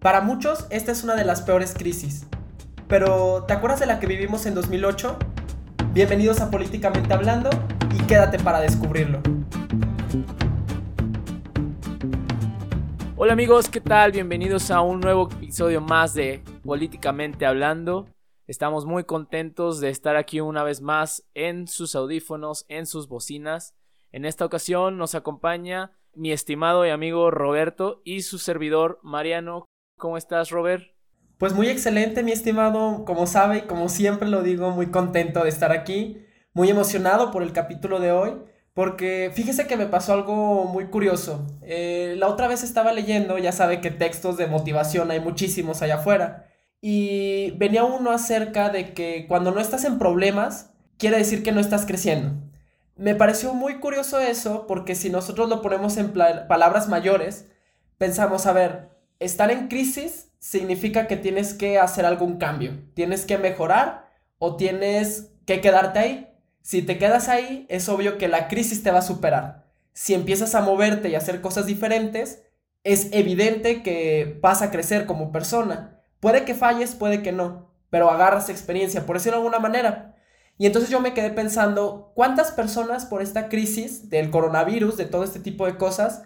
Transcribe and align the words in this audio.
Para 0.00 0.20
muchos, 0.20 0.68
esta 0.70 0.92
es 0.92 1.02
una 1.02 1.16
de 1.16 1.24
las 1.24 1.42
peores 1.42 1.74
crisis. 1.76 2.24
Pero, 2.86 3.42
¿te 3.48 3.52
acuerdas 3.52 3.80
de 3.80 3.86
la 3.86 3.98
que 3.98 4.06
vivimos 4.06 4.46
en 4.46 4.54
2008? 4.54 5.18
Bienvenidos 5.92 6.40
a 6.40 6.52
Políticamente 6.52 7.12
Hablando 7.12 7.50
y 7.92 8.06
quédate 8.06 8.38
para 8.38 8.60
descubrirlo. 8.60 9.20
Hola 13.16 13.32
amigos, 13.32 13.68
¿qué 13.68 13.80
tal? 13.80 14.12
Bienvenidos 14.12 14.70
a 14.70 14.82
un 14.82 15.00
nuevo 15.00 15.28
episodio 15.32 15.80
más 15.80 16.14
de 16.14 16.44
Políticamente 16.64 17.44
Hablando. 17.44 18.06
Estamos 18.46 18.86
muy 18.86 19.02
contentos 19.02 19.80
de 19.80 19.90
estar 19.90 20.14
aquí 20.14 20.40
una 20.40 20.62
vez 20.62 20.80
más 20.80 21.24
en 21.34 21.66
sus 21.66 21.96
audífonos, 21.96 22.66
en 22.68 22.86
sus 22.86 23.08
bocinas. 23.08 23.74
En 24.12 24.26
esta 24.26 24.44
ocasión 24.44 24.96
nos 24.96 25.16
acompaña 25.16 25.90
mi 26.14 26.30
estimado 26.30 26.86
y 26.86 26.90
amigo 26.90 27.32
Roberto 27.32 28.00
y 28.04 28.22
su 28.22 28.38
servidor 28.38 29.00
Mariano. 29.02 29.64
¿Cómo 29.98 30.16
estás, 30.16 30.50
Robert? 30.50 30.84
Pues 31.38 31.52
muy 31.52 31.68
excelente, 31.68 32.22
mi 32.22 32.30
estimado. 32.30 33.04
Como 33.04 33.26
sabe, 33.26 33.66
como 33.66 33.88
siempre 33.88 34.28
lo 34.28 34.42
digo, 34.42 34.70
muy 34.70 34.86
contento 34.86 35.42
de 35.42 35.48
estar 35.48 35.72
aquí, 35.72 36.24
muy 36.52 36.70
emocionado 36.70 37.32
por 37.32 37.42
el 37.42 37.52
capítulo 37.52 37.98
de 37.98 38.12
hoy, 38.12 38.34
porque 38.74 39.32
fíjese 39.34 39.66
que 39.66 39.76
me 39.76 39.86
pasó 39.86 40.12
algo 40.12 40.64
muy 40.66 40.86
curioso. 40.86 41.46
Eh, 41.62 42.14
la 42.16 42.28
otra 42.28 42.46
vez 42.46 42.62
estaba 42.62 42.92
leyendo, 42.92 43.38
ya 43.38 43.50
sabe 43.50 43.80
que 43.80 43.90
textos 43.90 44.36
de 44.36 44.46
motivación 44.46 45.10
hay 45.10 45.18
muchísimos 45.18 45.82
allá 45.82 45.96
afuera, 45.96 46.46
y 46.80 47.50
venía 47.56 47.82
uno 47.82 48.12
acerca 48.12 48.70
de 48.70 48.94
que 48.94 49.26
cuando 49.26 49.50
no 49.50 49.60
estás 49.60 49.84
en 49.84 49.98
problemas, 49.98 50.72
quiere 50.96 51.18
decir 51.18 51.42
que 51.42 51.50
no 51.50 51.60
estás 51.60 51.86
creciendo. 51.86 52.34
Me 52.94 53.16
pareció 53.16 53.52
muy 53.52 53.80
curioso 53.80 54.20
eso, 54.20 54.66
porque 54.68 54.94
si 54.94 55.10
nosotros 55.10 55.48
lo 55.48 55.60
ponemos 55.60 55.96
en 55.96 56.12
palabras 56.12 56.88
mayores, 56.88 57.48
pensamos, 57.96 58.46
a 58.46 58.52
ver, 58.52 58.97
estar 59.18 59.50
en 59.50 59.68
crisis 59.68 60.30
significa 60.38 61.06
que 61.06 61.16
tienes 61.16 61.54
que 61.54 61.78
hacer 61.78 62.06
algún 62.06 62.38
cambio, 62.38 62.78
tienes 62.94 63.24
que 63.24 63.38
mejorar 63.38 64.10
o 64.38 64.56
tienes 64.56 65.32
que 65.46 65.60
quedarte 65.60 65.98
ahí. 65.98 66.34
Si 66.62 66.82
te 66.82 66.98
quedas 66.98 67.28
ahí, 67.28 67.66
es 67.68 67.88
obvio 67.88 68.18
que 68.18 68.28
la 68.28 68.48
crisis 68.48 68.82
te 68.82 68.90
va 68.90 68.98
a 68.98 69.02
superar. 69.02 69.66
Si 69.92 70.14
empiezas 70.14 70.54
a 70.54 70.60
moverte 70.60 71.08
y 71.08 71.14
a 71.14 71.18
hacer 71.18 71.40
cosas 71.40 71.66
diferentes, 71.66 72.42
es 72.84 73.08
evidente 73.12 73.82
que 73.82 74.38
vas 74.40 74.62
a 74.62 74.70
crecer 74.70 75.06
como 75.06 75.32
persona. 75.32 76.00
Puede 76.20 76.44
que 76.44 76.54
falles, 76.54 76.94
puede 76.94 77.22
que 77.22 77.32
no, 77.32 77.72
pero 77.90 78.10
agarras 78.10 78.48
experiencia, 78.48 79.06
por 79.06 79.16
decirlo 79.16 79.38
de 79.38 79.44
alguna 79.44 79.58
manera. 79.58 80.16
Y 80.58 80.66
entonces 80.66 80.90
yo 80.90 81.00
me 81.00 81.14
quedé 81.14 81.30
pensando, 81.30 82.12
¿cuántas 82.14 82.50
personas 82.50 83.06
por 83.06 83.22
esta 83.22 83.48
crisis 83.48 84.10
del 84.10 84.30
coronavirus, 84.30 84.96
de 84.96 85.06
todo 85.06 85.24
este 85.24 85.40
tipo 85.40 85.66
de 85.66 85.76
cosas, 85.76 86.24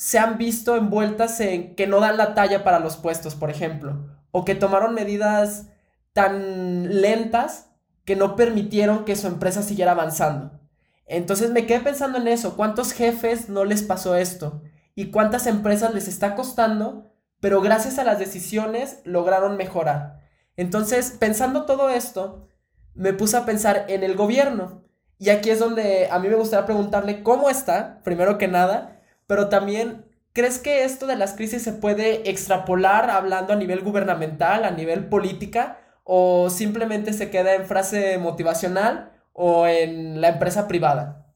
se 0.00 0.18
han 0.18 0.38
visto 0.38 0.76
envueltas 0.76 1.38
en 1.40 1.74
que 1.76 1.86
no 1.86 2.00
dan 2.00 2.16
la 2.16 2.32
talla 2.32 2.64
para 2.64 2.78
los 2.78 2.96
puestos, 2.96 3.34
por 3.34 3.50
ejemplo, 3.50 4.06
o 4.30 4.46
que 4.46 4.54
tomaron 4.54 4.94
medidas 4.94 5.66
tan 6.14 7.02
lentas 7.02 7.68
que 8.06 8.16
no 8.16 8.34
permitieron 8.34 9.04
que 9.04 9.14
su 9.14 9.26
empresa 9.26 9.62
siguiera 9.62 9.92
avanzando. 9.92 10.58
Entonces 11.04 11.50
me 11.50 11.66
quedé 11.66 11.80
pensando 11.80 12.16
en 12.16 12.28
eso, 12.28 12.56
¿cuántos 12.56 12.92
jefes 12.92 13.50
no 13.50 13.66
les 13.66 13.82
pasó 13.82 14.16
esto? 14.16 14.62
¿Y 14.94 15.10
cuántas 15.10 15.46
empresas 15.46 15.92
les 15.92 16.08
está 16.08 16.34
costando? 16.34 17.12
Pero 17.38 17.60
gracias 17.60 17.98
a 17.98 18.04
las 18.04 18.18
decisiones 18.18 19.02
lograron 19.04 19.58
mejorar. 19.58 20.22
Entonces, 20.56 21.14
pensando 21.20 21.66
todo 21.66 21.90
esto, 21.90 22.48
me 22.94 23.12
puse 23.12 23.36
a 23.36 23.44
pensar 23.44 23.84
en 23.88 24.02
el 24.02 24.16
gobierno. 24.16 24.82
Y 25.18 25.28
aquí 25.28 25.50
es 25.50 25.58
donde 25.58 26.08
a 26.10 26.18
mí 26.20 26.28
me 26.28 26.36
gustaría 26.36 26.64
preguntarle 26.64 27.22
cómo 27.22 27.50
está, 27.50 28.00
primero 28.02 28.38
que 28.38 28.48
nada, 28.48 28.96
pero 29.30 29.48
también, 29.48 30.06
¿crees 30.32 30.58
que 30.58 30.82
esto 30.82 31.06
de 31.06 31.14
las 31.14 31.34
crisis 31.34 31.62
se 31.62 31.72
puede 31.72 32.28
extrapolar 32.28 33.10
hablando 33.10 33.52
a 33.52 33.56
nivel 33.56 33.78
gubernamental, 33.80 34.64
a 34.64 34.72
nivel 34.72 35.08
política, 35.08 35.78
o 36.02 36.50
simplemente 36.50 37.12
se 37.12 37.30
queda 37.30 37.54
en 37.54 37.64
frase 37.64 38.18
motivacional 38.18 39.12
o 39.32 39.68
en 39.68 40.20
la 40.20 40.30
empresa 40.30 40.66
privada? 40.66 41.32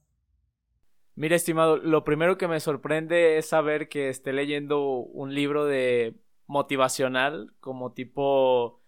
Mira, 1.15 1.37
estimado, 1.37 1.77
lo 1.77 2.03
primero 2.03 2.37
que 2.37 2.49
me 2.49 2.59
sorprende 2.59 3.39
es 3.39 3.47
saber 3.47 3.89
que 3.89 4.09
esté 4.09 4.33
leyendo 4.33 4.97
un 4.97 5.33
libro 5.33 5.65
de 5.65 6.17
motivacional, 6.49 7.53
como 7.61 7.93
tipo 7.93 8.83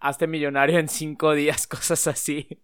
hazte 0.00 0.26
millonario 0.26 0.80
en 0.80 0.88
cinco 0.88 1.32
días, 1.32 1.66
cosas 1.68 2.08
así. 2.08 2.60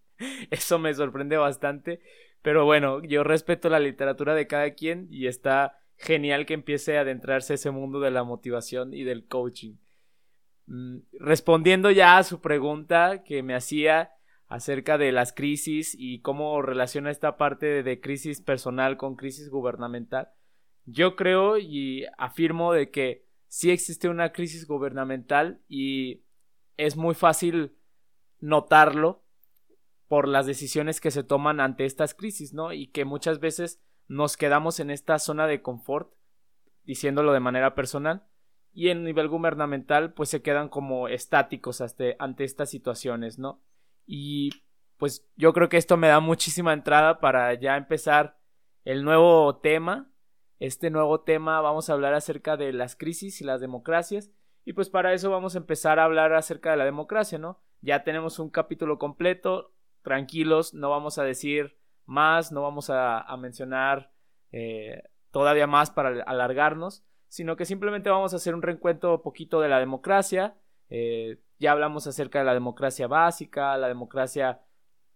Eso 0.51 0.77
me 0.77 0.93
sorprende 0.93 1.37
bastante. 1.37 2.01
Pero 2.41 2.65
bueno, 2.65 3.01
yo 3.03 3.23
respeto 3.23 3.69
la 3.69 3.79
literatura 3.79 4.35
de 4.35 4.47
cada 4.47 4.71
quien 4.71 5.07
y 5.09 5.27
está 5.27 5.78
genial 5.99 6.45
que 6.45 6.53
empiece 6.53 6.97
a 6.97 7.01
adentrarse 7.01 7.55
ese 7.55 7.71
mundo 7.71 7.99
de 7.99 8.09
la 8.09 8.23
motivación 8.23 8.93
y 8.93 9.03
del 9.03 9.27
coaching. 9.27 9.75
Mm, 10.65 10.99
respondiendo 11.19 11.91
ya 11.91 12.17
a 12.17 12.23
su 12.23 12.41
pregunta 12.41 13.23
que 13.23 13.43
me 13.43 13.53
hacía 13.53 14.11
acerca 14.47 14.97
de 14.97 15.11
las 15.11 15.33
crisis 15.33 15.95
y 15.97 16.21
cómo 16.21 16.61
relaciona 16.61 17.11
esta 17.11 17.37
parte 17.37 17.83
de 17.83 17.99
crisis 17.99 18.41
personal 18.41 18.97
con 18.97 19.15
crisis 19.15 19.49
gubernamental, 19.49 20.29
yo 20.85 21.15
creo 21.15 21.57
y 21.57 22.05
afirmo 22.17 22.73
de 22.73 22.89
que 22.89 23.25
sí 23.47 23.69
existe 23.69 24.09
una 24.09 24.31
crisis 24.31 24.65
gubernamental 24.65 25.61
y 25.67 26.23
es 26.77 26.95
muy 26.95 27.13
fácil 27.13 27.75
notarlo 28.39 29.23
por 30.07 30.27
las 30.27 30.45
decisiones 30.45 31.01
que 31.01 31.11
se 31.11 31.23
toman 31.23 31.59
ante 31.59 31.85
estas 31.85 32.15
crisis, 32.15 32.53
¿no? 32.53 32.73
Y 32.73 32.87
que 32.87 33.05
muchas 33.05 33.39
veces 33.39 33.81
nos 34.09 34.35
quedamos 34.35 34.81
en 34.81 34.89
esta 34.89 35.19
zona 35.19 35.47
de 35.47 35.61
confort, 35.61 36.11
diciéndolo 36.83 37.31
de 37.31 37.39
manera 37.39 37.75
personal, 37.75 38.27
y 38.73 38.89
en 38.89 39.03
nivel 39.03 39.29
gubernamental 39.29 40.13
pues 40.13 40.29
se 40.29 40.41
quedan 40.41 40.67
como 40.67 41.07
estáticos 41.07 41.81
ante 41.81 42.43
estas 42.43 42.69
situaciones, 42.69 43.39
¿no? 43.39 43.63
Y 44.05 44.49
pues 44.97 45.29
yo 45.37 45.53
creo 45.53 45.69
que 45.69 45.77
esto 45.77 45.95
me 45.95 46.07
da 46.07 46.19
muchísima 46.19 46.73
entrada 46.73 47.19
para 47.19 47.53
ya 47.53 47.77
empezar 47.77 48.37
el 48.83 49.03
nuevo 49.03 49.57
tema. 49.59 50.11
Este 50.59 50.89
nuevo 50.89 51.21
tema 51.21 51.61
vamos 51.61 51.89
a 51.89 51.93
hablar 51.93 52.13
acerca 52.13 52.57
de 52.57 52.73
las 52.73 52.95
crisis 52.95 53.39
y 53.41 53.45
las 53.45 53.61
democracias. 53.61 54.31
Y 54.65 54.73
pues 54.73 54.89
para 54.89 55.13
eso 55.13 55.29
vamos 55.31 55.55
a 55.55 55.59
empezar 55.59 55.99
a 55.99 56.03
hablar 56.03 56.33
acerca 56.33 56.71
de 56.71 56.77
la 56.77 56.85
democracia, 56.85 57.37
¿no? 57.37 57.61
Ya 57.81 58.03
tenemos 58.03 58.39
un 58.39 58.49
capítulo 58.49 58.97
completo, 58.97 59.73
tranquilos, 60.01 60.73
no 60.73 60.89
vamos 60.89 61.17
a 61.17 61.23
decir 61.23 61.78
más, 62.09 62.51
no 62.51 62.61
vamos 62.61 62.89
a, 62.89 63.25
mencionar 63.37 64.11
eh, 64.51 65.03
todavía 65.31 65.67
más 65.67 65.91
para 65.91 66.23
alargarnos, 66.23 67.03
sino 67.27 67.55
que 67.55 67.65
simplemente 67.65 68.09
vamos 68.09 68.33
a 68.33 68.37
hacer 68.37 68.55
un 68.55 68.61
reencuentro 68.61 69.21
poquito 69.21 69.61
de 69.61 69.69
la 69.69 69.79
democracia. 69.79 70.55
Eh, 70.89 71.39
ya 71.59 71.71
hablamos 71.71 72.07
acerca 72.07 72.39
de 72.39 72.45
la 72.45 72.53
democracia 72.53 73.07
básica, 73.07 73.77
la 73.77 73.87
democracia 73.87 74.61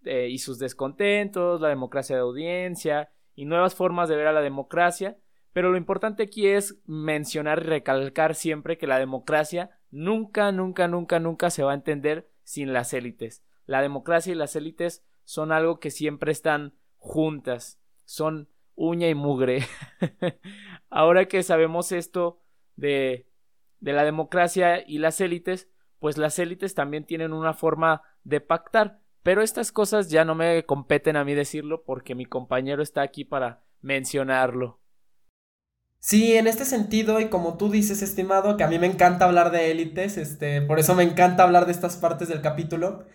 eh, 0.06 0.30
y 0.30 0.38
sus 0.38 0.60
descontentos, 0.60 1.62
la 1.62 1.70
democracia 1.70 2.16
de 2.16 2.22
audiencia 2.22 3.12
y 3.36 3.46
nuevas 3.46 3.76
formas 3.76 4.10
de 4.10 4.16
ver 4.16 4.28
a 4.28 4.34
la 4.34 4.42
democracia. 4.42 5.18
Pero 5.54 5.72
lo 5.72 5.78
importante 5.78 6.24
aquí 6.24 6.48
es 6.48 6.82
mencionar 6.86 7.60
y 7.60 7.64
recalcar 7.64 8.36
siempre 8.36 8.78
que 8.78 8.88
la 8.88 9.00
democracia 9.00 9.72
nunca, 9.92 10.52
nunca, 10.52 10.88
nunca, 10.88 11.20
nunca 11.20 11.50
se 11.50 11.64
va 11.64 11.72
a 11.72 11.76
entender 11.76 12.30
sin 12.44 12.74
las 12.74 12.94
élites 12.94 13.44
la 13.66 13.82
democracia 13.82 14.32
y 14.32 14.36
las 14.36 14.56
élites 14.56 15.06
son 15.24 15.52
algo 15.52 15.80
que 15.80 15.92
siempre 15.92 16.32
están 16.32 16.74
juntas, 17.04 17.80
son 18.06 18.50
uña 18.76 19.10
y 19.10 19.14
mugre. 19.14 19.68
Ahora 20.90 21.28
que 21.28 21.44
sabemos 21.44 21.92
esto 21.92 22.42
de, 22.76 23.28
de 23.82 23.94
la 23.94 24.06
democracia 24.06 24.84
y 24.88 24.98
las 24.98 25.22
élites, 25.22 25.70
pues 26.00 26.18
las 26.18 26.40
élites 26.40 26.74
también 26.74 27.06
tienen 27.06 27.34
una 27.34 27.54
forma 27.54 28.02
de 28.24 28.40
pactar, 28.42 29.02
pero 29.22 29.42
estas 29.42 29.72
cosas 29.72 30.10
ya 30.10 30.26
no 30.26 30.34
me 30.34 30.66
competen 30.66 31.18
a 31.18 31.26
mí 31.26 31.34
decirlo 31.34 31.84
porque 31.84 32.16
mi 32.16 32.26
compañero 32.26 32.82
está 32.82 33.02
aquí 33.02 33.26
para 33.26 33.64
mencionarlo. 33.82 34.80
Sí, 36.00 36.36
en 36.36 36.48
este 36.48 36.66
sentido, 36.66 37.22
y 37.22 37.30
como 37.30 37.58
tú 37.58 37.70
dices, 37.70 38.02
estimado, 38.02 38.58
que 38.58 38.64
a 38.64 38.68
mí 38.68 38.80
me 38.80 38.88
encanta 38.88 39.26
hablar 39.26 39.52
de 39.52 39.72
élites, 39.72 40.18
este, 40.18 40.62
por 40.62 40.80
eso 40.80 40.96
me 40.96 41.04
encanta 41.04 41.44
hablar 41.44 41.66
de 41.66 41.72
estas 41.72 41.96
partes 41.96 42.28
del 42.28 42.42
capítulo. 42.42 43.06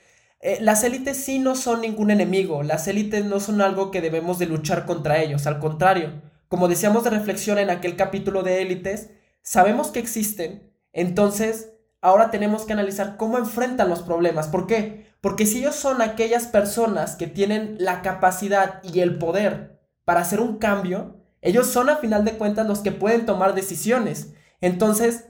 Eh, 0.40 0.58
las 0.60 0.84
élites 0.84 1.16
sí 1.16 1.38
no 1.40 1.56
son 1.56 1.80
ningún 1.80 2.10
enemigo, 2.10 2.62
las 2.62 2.86
élites 2.86 3.24
no 3.24 3.40
son 3.40 3.60
algo 3.60 3.90
que 3.90 4.00
debemos 4.00 4.38
de 4.38 4.46
luchar 4.46 4.86
contra 4.86 5.20
ellos, 5.20 5.46
al 5.48 5.58
contrario, 5.58 6.22
como 6.46 6.68
decíamos 6.68 7.02
de 7.04 7.10
reflexión 7.10 7.58
en 7.58 7.70
aquel 7.70 7.96
capítulo 7.96 8.42
de 8.42 8.62
élites, 8.62 9.10
sabemos 9.42 9.88
que 9.88 9.98
existen, 9.98 10.72
entonces 10.92 11.72
ahora 12.00 12.30
tenemos 12.30 12.64
que 12.64 12.72
analizar 12.72 13.16
cómo 13.16 13.38
enfrentan 13.38 13.88
los 13.88 14.02
problemas. 14.02 14.48
¿Por 14.48 14.66
qué? 14.66 15.08
Porque 15.20 15.46
si 15.46 15.58
ellos 15.58 15.74
son 15.74 16.00
aquellas 16.00 16.46
personas 16.46 17.16
que 17.16 17.26
tienen 17.26 17.76
la 17.78 18.02
capacidad 18.02 18.80
y 18.84 19.00
el 19.00 19.18
poder 19.18 19.80
para 20.04 20.20
hacer 20.20 20.40
un 20.40 20.58
cambio, 20.58 21.16
ellos 21.42 21.66
son 21.66 21.90
a 21.90 21.96
final 21.96 22.24
de 22.24 22.32
cuentas 22.32 22.66
los 22.66 22.80
que 22.80 22.92
pueden 22.92 23.26
tomar 23.26 23.54
decisiones. 23.54 24.32
Entonces, 24.60 25.26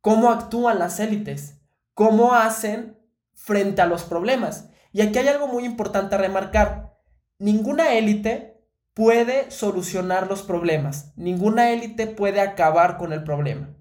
¿cómo 0.00 0.30
actúan 0.30 0.80
las 0.80 0.98
élites? 0.98 1.60
¿Cómo 1.94 2.34
hacen 2.34 2.97
frente 3.38 3.80
a 3.80 3.86
los 3.86 4.02
problemas. 4.02 4.68
Y 4.92 5.00
aquí 5.00 5.18
hay 5.18 5.28
algo 5.28 5.46
muy 5.46 5.64
importante 5.64 6.14
a 6.14 6.18
remarcar. 6.18 6.98
Ninguna 7.38 7.94
élite 7.94 8.58
puede 8.94 9.50
solucionar 9.50 10.26
los 10.26 10.42
problemas. 10.42 11.12
Ninguna 11.16 11.70
élite 11.70 12.06
puede 12.08 12.40
acabar 12.40 12.98
con 12.98 13.12
el 13.12 13.22
problema. 13.22 13.74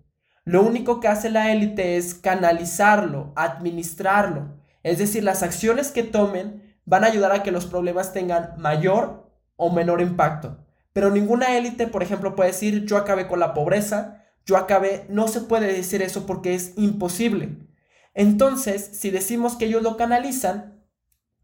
Lo 0.45 0.61
único 0.61 0.99
que 0.99 1.07
hace 1.07 1.29
la 1.29 1.51
élite 1.51 1.97
es 1.97 2.13
canalizarlo, 2.13 3.33
administrarlo. 3.35 4.61
Es 4.83 4.99
decir, 4.99 5.23
las 5.23 5.43
acciones 5.43 5.91
que 5.91 6.03
tomen 6.03 6.77
van 6.85 7.03
a 7.03 7.07
ayudar 7.07 7.33
a 7.33 7.43
que 7.43 7.51
los 7.51 7.65
problemas 7.65 8.13
tengan 8.13 8.53
mayor 8.57 9.29
o 9.57 9.71
menor 9.71 10.01
impacto. 10.01 10.65
Pero 10.93 11.11
ninguna 11.11 11.57
élite, 11.57 11.87
por 11.87 12.01
ejemplo, 12.01 12.35
puede 12.35 12.51
decir 12.51 12.85
yo 12.85 12.95
acabé 12.95 13.27
con 13.27 13.39
la 13.39 13.53
pobreza, 13.53 14.23
yo 14.45 14.55
acabé, 14.55 15.05
no 15.09 15.27
se 15.27 15.41
puede 15.41 15.67
decir 15.67 16.01
eso 16.01 16.25
porque 16.25 16.55
es 16.55 16.73
imposible. 16.77 17.66
Entonces, 18.17 18.89
si 18.93 19.11
decimos 19.11 19.57
que 19.57 19.65
ellos 19.65 19.83
lo 19.83 19.95
canalizan, 19.95 20.83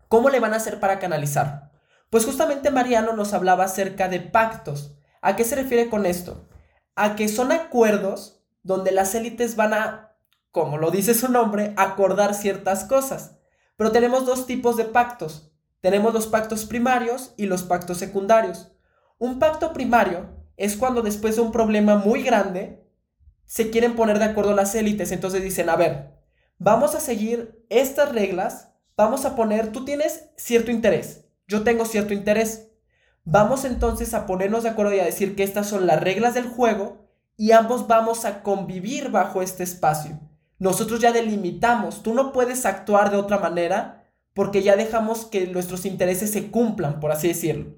¿cómo 0.07 0.31
le 0.31 0.39
van 0.39 0.53
a 0.53 0.55
hacer 0.55 0.79
para 0.79 0.97
canalizar? 0.97 1.71
Pues 2.09 2.25
justamente 2.25 2.71
Mariano 2.71 3.13
nos 3.13 3.33
hablaba 3.33 3.65
acerca 3.65 4.09
de 4.09 4.19
pactos. 4.19 4.95
¿A 5.21 5.35
qué 5.35 5.43
se 5.43 5.55
refiere 5.55 5.87
con 5.87 6.07
esto? 6.07 6.49
A 6.95 7.15
que 7.15 7.27
son 7.27 7.51
acuerdos 7.51 8.43
donde 8.63 8.91
las 8.91 9.13
élites 9.13 9.55
van 9.55 9.75
a, 9.75 10.15
como 10.49 10.79
lo 10.79 10.89
dice 10.89 11.13
su 11.13 11.31
nombre, 11.31 11.75
acordar 11.77 12.33
ciertas 12.33 12.85
cosas. 12.85 13.37
Pero 13.77 13.91
tenemos 13.91 14.25
dos 14.25 14.47
tipos 14.47 14.75
de 14.75 14.85
pactos. 14.85 15.51
Tenemos 15.79 16.11
los 16.11 16.25
pactos 16.25 16.65
primarios 16.65 17.35
y 17.37 17.45
los 17.45 17.61
pactos 17.61 17.99
secundarios. 17.99 18.71
Un 19.19 19.37
pacto 19.37 19.73
primario 19.73 20.27
es 20.57 20.75
cuando 20.75 21.03
después 21.03 21.35
de 21.35 21.43
un 21.43 21.51
problema 21.51 21.97
muy 21.97 22.23
grande 22.23 22.83
se 23.45 23.69
quieren 23.69 23.95
poner 23.95 24.17
de 24.17 24.25
acuerdo 24.25 24.55
las 24.55 24.73
élites. 24.73 25.11
Entonces 25.11 25.43
dicen, 25.43 25.69
a 25.69 25.75
ver, 25.75 26.22
vamos 26.57 26.95
a 26.95 26.99
seguir 26.99 27.63
estas 27.69 28.11
reglas, 28.11 28.69
vamos 28.95 29.25
a 29.25 29.35
poner, 29.35 29.71
tú 29.71 29.85
tienes 29.85 30.29
cierto 30.37 30.71
interés, 30.71 31.25
yo 31.47 31.63
tengo 31.63 31.85
cierto 31.85 32.13
interés. 32.13 32.69
Vamos 33.25 33.63
entonces 33.63 34.13
a 34.13 34.25
ponernos 34.25 34.63
de 34.63 34.69
acuerdo 34.69 34.93
y 34.93 34.99
a 34.99 35.05
decir 35.05 35.35
que 35.35 35.43
estas 35.43 35.67
son 35.67 35.87
las 35.87 36.01
reglas 36.01 36.33
del 36.33 36.45
juego 36.45 37.07
y 37.37 37.51
ambos 37.51 37.87
vamos 37.87 38.25
a 38.25 38.43
convivir 38.43 39.11
bajo 39.11 39.41
este 39.41 39.63
espacio. 39.63 40.19
Nosotros 40.59 40.99
ya 40.99 41.11
delimitamos, 41.11 42.03
tú 42.03 42.13
no 42.13 42.33
puedes 42.33 42.65
actuar 42.65 43.11
de 43.11 43.17
otra 43.17 43.39
manera 43.39 44.09
porque 44.33 44.63
ya 44.63 44.75
dejamos 44.75 45.25
que 45.25 45.47
nuestros 45.47 45.85
intereses 45.85 46.31
se 46.31 46.51
cumplan, 46.51 46.99
por 46.99 47.11
así 47.11 47.27
decirlo. 47.29 47.75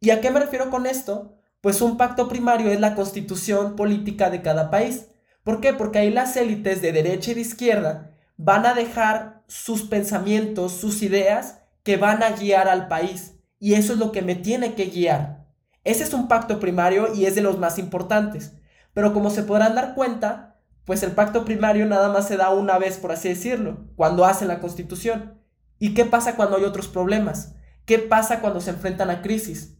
¿Y 0.00 0.10
a 0.10 0.20
qué 0.20 0.30
me 0.30 0.40
refiero 0.40 0.70
con 0.70 0.86
esto? 0.86 1.36
Pues 1.60 1.82
un 1.82 1.96
pacto 1.96 2.28
primario 2.28 2.70
es 2.70 2.80
la 2.80 2.94
constitución 2.94 3.76
política 3.76 4.30
de 4.30 4.42
cada 4.42 4.70
país. 4.70 5.08
¿Por 5.48 5.62
qué? 5.62 5.72
Porque 5.72 5.98
ahí 5.98 6.10
las 6.10 6.36
élites 6.36 6.82
de 6.82 6.92
derecha 6.92 7.30
y 7.30 7.34
de 7.34 7.40
izquierda 7.40 8.10
van 8.36 8.66
a 8.66 8.74
dejar 8.74 9.44
sus 9.46 9.84
pensamientos, 9.84 10.72
sus 10.72 11.00
ideas 11.00 11.62
que 11.84 11.96
van 11.96 12.22
a 12.22 12.32
guiar 12.32 12.68
al 12.68 12.86
país. 12.86 13.36
Y 13.58 13.72
eso 13.72 13.94
es 13.94 13.98
lo 13.98 14.12
que 14.12 14.20
me 14.20 14.34
tiene 14.34 14.74
que 14.74 14.90
guiar. 14.90 15.46
Ese 15.84 16.04
es 16.04 16.12
un 16.12 16.28
pacto 16.28 16.60
primario 16.60 17.14
y 17.14 17.24
es 17.24 17.34
de 17.34 17.40
los 17.40 17.58
más 17.58 17.78
importantes. 17.78 18.56
Pero 18.92 19.14
como 19.14 19.30
se 19.30 19.42
podrán 19.42 19.74
dar 19.74 19.94
cuenta, 19.94 20.60
pues 20.84 21.02
el 21.02 21.12
pacto 21.12 21.46
primario 21.46 21.86
nada 21.86 22.10
más 22.10 22.28
se 22.28 22.36
da 22.36 22.50
una 22.50 22.76
vez, 22.76 22.98
por 22.98 23.12
así 23.12 23.30
decirlo, 23.30 23.86
cuando 23.96 24.26
hacen 24.26 24.48
la 24.48 24.60
constitución. 24.60 25.40
¿Y 25.78 25.94
qué 25.94 26.04
pasa 26.04 26.36
cuando 26.36 26.58
hay 26.58 26.64
otros 26.64 26.88
problemas? 26.88 27.54
¿Qué 27.86 27.98
pasa 27.98 28.42
cuando 28.42 28.60
se 28.60 28.68
enfrentan 28.68 29.08
a 29.08 29.22
crisis? 29.22 29.78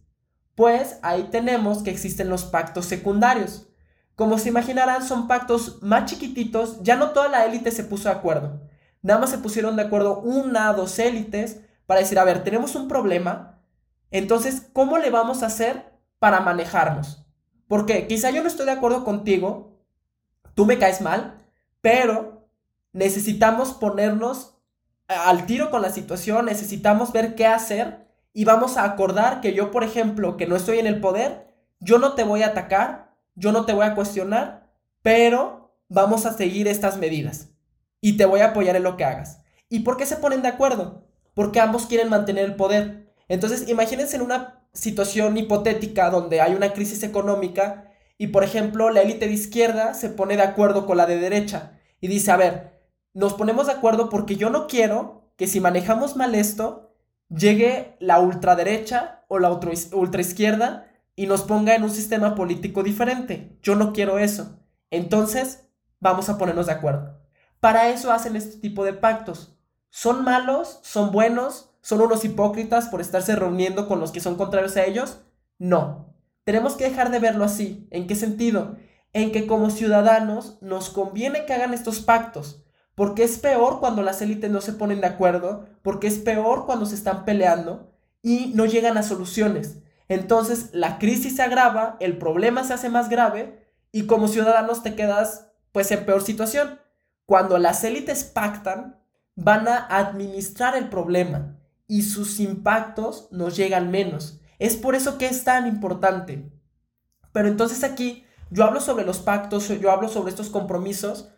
Pues 0.55 0.97
ahí 1.03 1.27
tenemos 1.29 1.83
que 1.83 1.91
existen 1.91 2.27
los 2.27 2.45
pactos 2.45 2.87
secundarios. 2.87 3.68
Como 4.19 4.37
se 4.37 4.49
imaginarán, 4.49 5.01
son 5.01 5.29
pactos 5.29 5.81
más 5.81 6.03
chiquititos, 6.03 6.83
ya 6.83 6.97
no 6.97 7.11
toda 7.11 7.29
la 7.29 7.45
élite 7.45 7.71
se 7.71 7.85
puso 7.85 8.09
de 8.09 8.15
acuerdo. 8.15 8.59
Nada 9.01 9.17
más 9.17 9.29
se 9.29 9.37
pusieron 9.37 9.77
de 9.77 9.83
acuerdo 9.83 10.19
una, 10.19 10.73
dos 10.73 10.99
élites 10.99 11.61
para 11.85 12.01
decir, 12.01 12.19
a 12.19 12.25
ver, 12.25 12.43
tenemos 12.43 12.75
un 12.75 12.89
problema, 12.89 13.61
entonces, 14.11 14.67
¿cómo 14.73 14.97
le 14.97 15.09
vamos 15.09 15.41
a 15.41 15.45
hacer 15.45 15.93
para 16.19 16.41
manejarnos? 16.41 17.25
Porque 17.69 18.07
quizá 18.07 18.29
yo 18.29 18.41
no 18.41 18.49
estoy 18.49 18.65
de 18.65 18.73
acuerdo 18.73 19.05
contigo, 19.05 19.79
tú 20.53 20.65
me 20.65 20.77
caes 20.77 20.99
mal, 20.99 21.37
pero 21.79 22.49
necesitamos 22.91 23.71
ponernos 23.71 24.57
al 25.07 25.45
tiro 25.45 25.71
con 25.71 25.81
la 25.81 25.91
situación, 25.91 26.47
necesitamos 26.47 27.13
ver 27.13 27.35
qué 27.35 27.47
hacer 27.47 28.05
y 28.33 28.43
vamos 28.43 28.75
a 28.75 28.83
acordar 28.83 29.39
que 29.39 29.53
yo, 29.53 29.71
por 29.71 29.85
ejemplo, 29.85 30.35
que 30.35 30.45
no 30.45 30.57
estoy 30.57 30.79
en 30.79 30.87
el 30.87 30.99
poder, 30.99 31.53
yo 31.79 31.99
no 31.99 32.15
te 32.15 32.25
voy 32.25 32.43
a 32.43 32.47
atacar, 32.47 33.08
yo 33.39 33.51
no 33.51 33.65
te 33.65 33.73
voy 33.73 33.85
a 33.85 33.95
cuestionar, 33.95 34.69
pero 35.01 35.75
vamos 35.87 36.25
a 36.25 36.33
seguir 36.33 36.67
estas 36.67 36.97
medidas 36.97 37.49
y 38.01 38.17
te 38.17 38.25
voy 38.25 38.41
a 38.41 38.47
apoyar 38.47 38.75
en 38.75 38.83
lo 38.83 38.97
que 38.97 39.05
hagas. 39.05 39.41
¿Y 39.69 39.79
por 39.79 39.97
qué 39.97 40.05
se 40.05 40.17
ponen 40.17 40.41
de 40.41 40.49
acuerdo? 40.49 41.07
Porque 41.33 41.59
ambos 41.59 41.85
quieren 41.85 42.09
mantener 42.09 42.45
el 42.45 42.55
poder. 42.55 43.13
Entonces, 43.27 43.69
imagínense 43.69 44.17
en 44.17 44.23
una 44.23 44.67
situación 44.73 45.37
hipotética 45.37 46.09
donde 46.09 46.41
hay 46.41 46.53
una 46.53 46.73
crisis 46.73 47.01
económica 47.03 47.91
y, 48.17 48.27
por 48.27 48.43
ejemplo, 48.43 48.89
la 48.89 49.01
élite 49.01 49.27
de 49.27 49.33
izquierda 49.33 49.93
se 49.93 50.09
pone 50.09 50.35
de 50.35 50.43
acuerdo 50.43 50.85
con 50.85 50.97
la 50.97 51.05
de 51.05 51.17
derecha 51.17 51.79
y 52.01 52.07
dice, 52.07 52.31
a 52.31 52.37
ver, 52.37 52.81
nos 53.13 53.33
ponemos 53.33 53.67
de 53.67 53.73
acuerdo 53.73 54.09
porque 54.09 54.35
yo 54.35 54.49
no 54.49 54.67
quiero 54.67 55.31
que 55.37 55.47
si 55.47 55.61
manejamos 55.61 56.17
mal 56.17 56.35
esto, 56.35 56.93
llegue 57.29 57.95
la 57.99 58.19
ultraderecha 58.19 59.23
o 59.29 59.39
la 59.39 59.51
ultraizquierda 59.51 60.87
y 61.19 61.27
nos 61.27 61.41
ponga 61.41 61.75
en 61.75 61.83
un 61.83 61.89
sistema 61.89 62.33
político 62.33 62.81
diferente. 62.81 63.59
Yo 63.61 63.75
no 63.75 63.91
quiero 63.91 64.19
eso. 64.19 64.57
Entonces, 64.89 65.67
vamos 65.99 66.29
a 66.29 66.37
ponernos 66.37 66.67
de 66.67 66.71
acuerdo. 66.71 67.19
Para 67.59 67.89
eso 67.89 68.13
hacen 68.13 68.37
este 68.37 68.55
tipo 68.59 68.85
de 68.85 68.93
pactos. 68.93 69.59
¿Son 69.89 70.23
malos? 70.23 70.79
¿Son 70.81 71.11
buenos? 71.11 71.71
¿Son 71.81 71.99
unos 71.99 72.23
hipócritas 72.23 72.87
por 72.87 73.01
estarse 73.01 73.35
reuniendo 73.35 73.85
con 73.85 73.99
los 73.99 74.13
que 74.13 74.21
son 74.21 74.37
contrarios 74.37 74.77
a 74.77 74.85
ellos? 74.85 75.19
No. 75.57 76.15
Tenemos 76.45 76.77
que 76.77 76.85
dejar 76.85 77.11
de 77.11 77.19
verlo 77.19 77.43
así. 77.43 77.89
¿En 77.91 78.07
qué 78.07 78.15
sentido? 78.15 78.77
En 79.11 79.33
que 79.33 79.45
como 79.45 79.71
ciudadanos 79.71 80.57
nos 80.61 80.89
conviene 80.89 81.45
que 81.45 81.51
hagan 81.51 81.73
estos 81.73 81.99
pactos, 81.99 82.63
porque 82.95 83.23
es 83.23 83.39
peor 83.39 83.81
cuando 83.81 84.03
las 84.03 84.21
élites 84.21 84.49
no 84.49 84.61
se 84.61 84.71
ponen 84.71 85.01
de 85.01 85.07
acuerdo, 85.07 85.65
porque 85.81 86.07
es 86.07 86.17
peor 86.19 86.65
cuando 86.65 86.85
se 86.85 86.95
están 86.95 87.25
peleando 87.25 87.91
y 88.21 88.53
no 88.55 88.65
llegan 88.65 88.97
a 88.97 89.03
soluciones. 89.03 89.79
Entonces 90.09 90.71
la 90.73 90.99
crisis 90.99 91.37
se 91.37 91.43
agrava, 91.43 91.95
el 92.01 92.17
problema 92.17 92.63
se 92.65 92.73
hace 92.73 92.89
más 92.89 93.07
grave 93.07 93.65
y 93.91 94.07
como 94.07 94.27
ciudadanos 94.27 94.83
te 94.83 94.95
quedas 94.95 95.51
pues 95.71 95.91
en 95.91 96.05
peor 96.05 96.23
situación. 96.23 96.79
Cuando 97.25 97.59
las 97.59 97.83
élites 97.83 98.23
pactan, 98.23 98.99
van 99.35 99.67
a 99.67 99.77
administrar 99.77 100.75
el 100.75 100.89
problema 100.89 101.57
y 101.87 102.01
sus 102.01 102.39
impactos 102.39 103.29
nos 103.31 103.55
llegan 103.55 103.91
menos. 103.91 104.41
Es 104.57 104.75
por 104.75 104.95
eso 104.95 105.17
que 105.17 105.27
es 105.27 105.43
tan 105.43 105.67
importante. 105.67 106.51
Pero 107.31 107.47
entonces 107.47 107.83
aquí 107.83 108.25
yo 108.49 108.65
hablo 108.65 108.81
sobre 108.81 109.05
los 109.05 109.19
pactos, 109.19 109.67
yo 109.67 109.91
hablo 109.91 110.09
sobre 110.09 110.31
estos 110.31 110.49
compromisos, 110.49 111.29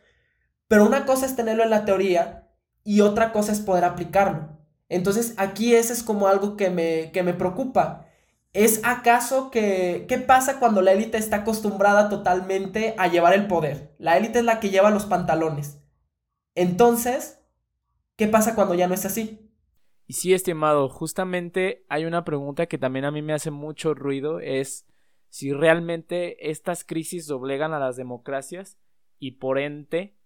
pero 0.69 0.85
una 0.85 1.05
cosa 1.05 1.25
es 1.25 1.35
tenerlo 1.35 1.63
en 1.63 1.69
la 1.69 1.83
teoría 1.83 2.49
y 2.85 3.01
otra 3.01 3.33
cosa 3.33 3.51
es 3.51 3.59
poder 3.59 3.83
aplicarlo. 3.83 4.57
Entonces 4.87 5.33
aquí 5.37 5.75
ese 5.75 5.91
es 5.91 6.03
como 6.03 6.27
algo 6.27 6.55
que 6.55 6.69
me, 6.69 7.11
que 7.11 7.21
me 7.21 7.33
preocupa. 7.33 8.07
¿Es 8.53 8.81
acaso 8.83 9.49
que 9.49 10.05
qué 10.09 10.17
pasa 10.17 10.59
cuando 10.59 10.81
la 10.81 10.91
élite 10.91 11.17
está 11.17 11.37
acostumbrada 11.37 12.09
totalmente 12.09 12.95
a 12.97 13.07
llevar 13.07 13.33
el 13.33 13.47
poder? 13.47 13.95
La 13.97 14.17
élite 14.17 14.39
es 14.39 14.45
la 14.45 14.59
que 14.59 14.69
lleva 14.69 14.91
los 14.91 15.05
pantalones. 15.05 15.81
Entonces, 16.53 17.41
¿qué 18.17 18.27
pasa 18.27 18.55
cuando 18.55 18.73
ya 18.75 18.87
no 18.87 18.93
es 18.93 19.05
así? 19.05 19.49
Y 20.05 20.13
sí, 20.13 20.33
estimado, 20.33 20.89
justamente 20.89 21.85
hay 21.87 22.03
una 22.03 22.25
pregunta 22.25 22.65
que 22.65 22.77
también 22.77 23.05
a 23.05 23.11
mí 23.11 23.21
me 23.21 23.31
hace 23.31 23.51
mucho 23.51 23.93
ruido, 23.93 24.41
es 24.41 24.85
si 25.29 25.53
realmente 25.53 26.51
estas 26.51 26.83
crisis 26.83 27.27
doblegan 27.27 27.71
a 27.71 27.79
las 27.79 27.95
democracias 27.95 28.77
y 29.17 29.31
por 29.31 29.57
ente 29.57 30.17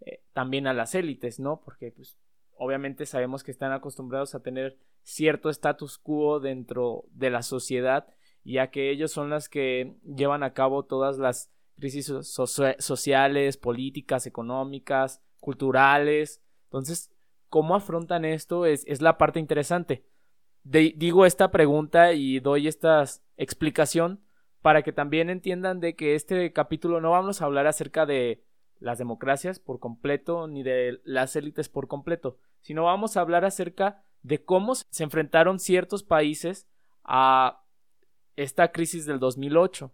eh, 0.00 0.22
también 0.34 0.66
a 0.66 0.74
las 0.74 0.94
élites, 0.94 1.40
¿no? 1.40 1.62
Porque 1.62 1.90
pues 1.92 2.18
obviamente 2.62 3.06
sabemos 3.06 3.42
que 3.42 3.50
están 3.50 3.72
acostumbrados 3.72 4.34
a 4.34 4.42
tener 4.42 4.78
cierto 5.02 5.50
status 5.50 5.98
quo 5.98 6.38
dentro 6.38 7.04
de 7.10 7.30
la 7.30 7.42
sociedad, 7.42 8.06
ya 8.44 8.70
que 8.70 8.90
ellos 8.90 9.10
son 9.10 9.30
las 9.30 9.48
que 9.48 9.96
llevan 10.04 10.44
a 10.44 10.52
cabo 10.52 10.84
todas 10.84 11.18
las 11.18 11.50
crisis 11.76 12.06
sociales, 12.06 13.56
políticas, 13.56 14.26
económicas, 14.26 15.20
culturales. 15.40 16.40
Entonces, 16.64 17.10
cómo 17.48 17.74
afrontan 17.74 18.24
esto 18.24 18.64
es, 18.64 18.84
es 18.86 19.02
la 19.02 19.18
parte 19.18 19.40
interesante. 19.40 20.04
digo 20.62 21.26
esta 21.26 21.50
pregunta 21.50 22.12
y 22.12 22.38
doy 22.38 22.68
esta 22.68 23.04
explicación 23.36 24.20
para 24.60 24.82
que 24.82 24.92
también 24.92 25.30
entiendan 25.30 25.80
de 25.80 25.96
que 25.96 26.14
este 26.14 26.52
capítulo 26.52 27.00
no 27.00 27.10
vamos 27.10 27.42
a 27.42 27.46
hablar 27.46 27.66
acerca 27.66 28.06
de 28.06 28.44
las 28.78 28.98
democracias 28.98 29.58
por 29.58 29.80
completo 29.80 30.46
ni 30.46 30.62
de 30.62 31.00
las 31.04 31.34
élites 31.36 31.68
por 31.68 31.88
completo, 31.88 32.38
sino 32.62 32.84
vamos 32.84 33.16
a 33.16 33.20
hablar 33.20 33.44
acerca 33.44 34.02
de 34.22 34.44
cómo 34.44 34.74
se 34.74 35.04
enfrentaron 35.04 35.58
ciertos 35.58 36.02
países 36.02 36.68
a 37.04 37.64
esta 38.36 38.72
crisis 38.72 39.04
del 39.04 39.18
2008, 39.18 39.92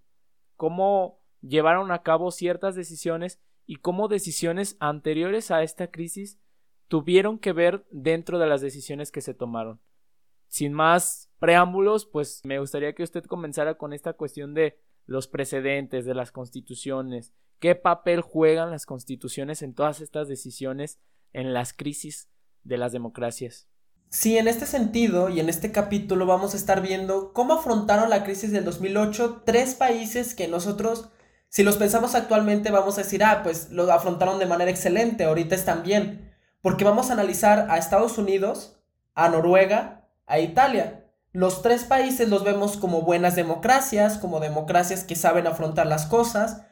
cómo 0.57 1.21
llevaron 1.41 1.91
a 1.91 2.03
cabo 2.03 2.31
ciertas 2.31 2.75
decisiones 2.75 3.41
y 3.67 3.77
cómo 3.77 4.09
decisiones 4.09 4.77
anteriores 4.81 5.51
a 5.51 5.63
esta 5.63 5.91
crisis 5.91 6.39
tuvieron 6.89 7.39
que 7.39 7.53
ver 7.53 7.87
dentro 7.91 8.39
de 8.39 8.47
las 8.47 8.61
decisiones 8.61 9.11
que 9.11 9.21
se 9.21 9.35
tomaron. 9.35 9.81
Sin 10.47 10.73
más 10.73 11.31
preámbulos, 11.39 12.07
pues 12.07 12.41
me 12.45 12.59
gustaría 12.59 12.95
que 12.95 13.03
usted 13.03 13.25
comenzara 13.25 13.75
con 13.75 13.93
esta 13.93 14.15
cuestión 14.15 14.55
de 14.55 14.81
los 15.05 15.27
precedentes, 15.27 16.07
de 16.07 16.15
las 16.15 16.33
constituciones, 16.33 17.35
¿Qué 17.59 17.75
papel 17.75 18.21
juegan 18.21 18.71
las 18.71 18.87
constituciones 18.87 19.63
en 19.63 19.75
todas 19.75 20.01
estas 20.01 20.29
decisiones, 20.29 21.01
en 21.33 21.53
las 21.53 21.73
crisis 21.73 22.31
de 22.69 22.79
las 22.79 22.93
democracias? 22.93 23.67
Sí, 24.11 24.39
en 24.39 24.49
este 24.49 24.65
sentido 24.65 25.29
y 25.29 25.41
en 25.41 25.49
este 25.49 25.73
capítulo 25.73 26.25
vamos 26.25 26.55
a 26.55 26.57
estar 26.57 26.81
viendo 26.81 27.33
cómo 27.33 27.55
afrontaron 27.55 28.09
la 28.09 28.25
crisis 28.25 28.53
del 28.53 28.65
2008 28.65 29.43
tres 29.45 29.75
países 29.75 30.35
que 30.35 30.49
nosotros, 30.49 31.11
si 31.49 31.63
los 31.63 31.77
pensamos 31.77 32.15
actualmente, 32.15 32.71
vamos 32.71 32.97
a 32.97 33.03
decir, 33.03 33.23
ah, 33.25 33.41
pues 33.43 33.71
lo 33.71 33.91
afrontaron 33.93 34.39
de 34.39 34.47
manera 34.47 34.71
excelente, 34.71 35.25
ahorita 35.25 35.55
están 35.55 35.83
bien, 35.83 36.33
porque 36.63 36.85
vamos 36.85 37.11
a 37.11 37.15
analizar 37.15 37.67
a 37.71 37.77
Estados 37.77 38.17
Unidos, 38.17 38.81
a 39.15 39.29
Noruega, 39.29 40.09
a 40.27 40.39
Italia. 40.39 41.05
Los 41.33 41.61
tres 41.61 41.85
países 41.85 42.31
los 42.31 42.45
vemos 42.45 42.79
como 42.79 43.03
buenas 43.03 43.37
democracias, 43.37 44.17
como 44.17 44.41
democracias 44.41 45.05
que 45.05 45.17
saben 45.17 45.47
afrontar 45.47 45.87
las 45.87 46.07
cosas, 46.07 46.63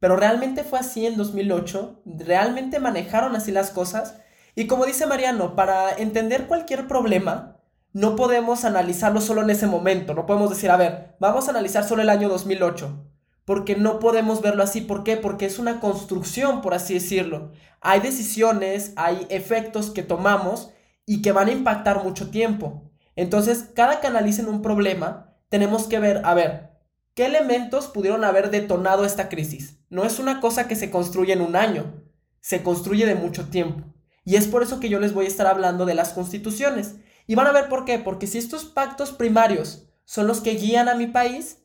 pero 0.00 0.16
realmente 0.16 0.64
fue 0.64 0.80
así 0.80 1.06
en 1.06 1.16
2008, 1.16 2.02
realmente 2.04 2.80
manejaron 2.80 3.36
así 3.36 3.52
las 3.52 3.70
cosas. 3.70 4.18
Y 4.54 4.66
como 4.66 4.86
dice 4.86 5.06
Mariano, 5.06 5.56
para 5.56 5.92
entender 5.92 6.46
cualquier 6.46 6.86
problema, 6.86 7.56
no 7.92 8.16
podemos 8.16 8.64
analizarlo 8.64 9.20
solo 9.20 9.42
en 9.42 9.50
ese 9.50 9.66
momento, 9.66 10.14
no 10.14 10.26
podemos 10.26 10.50
decir, 10.50 10.70
a 10.70 10.76
ver, 10.76 11.16
vamos 11.20 11.46
a 11.46 11.50
analizar 11.50 11.84
solo 11.84 12.02
el 12.02 12.10
año 12.10 12.28
2008, 12.28 13.04
porque 13.44 13.76
no 13.76 13.98
podemos 13.98 14.42
verlo 14.42 14.62
así. 14.62 14.80
¿Por 14.80 15.04
qué? 15.04 15.16
Porque 15.16 15.46
es 15.46 15.58
una 15.58 15.80
construcción, 15.80 16.60
por 16.60 16.74
así 16.74 16.94
decirlo. 16.94 17.52
Hay 17.80 18.00
decisiones, 18.00 18.92
hay 18.96 19.26
efectos 19.28 19.90
que 19.90 20.02
tomamos 20.02 20.70
y 21.06 21.22
que 21.22 21.32
van 21.32 21.48
a 21.48 21.52
impactar 21.52 22.02
mucho 22.02 22.30
tiempo. 22.30 22.90
Entonces, 23.16 23.70
cada 23.74 24.00
que 24.00 24.06
analicen 24.06 24.48
un 24.48 24.62
problema, 24.62 25.36
tenemos 25.48 25.86
que 25.86 26.00
ver, 26.00 26.22
a 26.24 26.34
ver, 26.34 26.70
¿qué 27.14 27.26
elementos 27.26 27.86
pudieron 27.86 28.24
haber 28.24 28.50
detonado 28.50 29.04
esta 29.04 29.28
crisis? 29.28 29.78
No 29.88 30.04
es 30.04 30.18
una 30.18 30.40
cosa 30.40 30.66
que 30.66 30.74
se 30.74 30.90
construye 30.90 31.32
en 31.32 31.42
un 31.42 31.54
año, 31.54 32.02
se 32.40 32.62
construye 32.62 33.06
de 33.06 33.14
mucho 33.14 33.48
tiempo. 33.50 33.93
Y 34.24 34.36
es 34.36 34.46
por 34.46 34.62
eso 34.62 34.80
que 34.80 34.88
yo 34.88 35.00
les 35.00 35.12
voy 35.12 35.26
a 35.26 35.28
estar 35.28 35.46
hablando 35.46 35.84
de 35.84 35.94
las 35.94 36.12
constituciones. 36.12 36.96
Y 37.26 37.34
van 37.34 37.46
a 37.46 37.52
ver 37.52 37.68
por 37.68 37.84
qué, 37.84 37.98
porque 37.98 38.26
si 38.26 38.38
estos 38.38 38.64
pactos 38.64 39.12
primarios 39.12 39.86
son 40.04 40.26
los 40.26 40.40
que 40.40 40.54
guían 40.54 40.88
a 40.88 40.94
mi 40.94 41.06
país, 41.06 41.58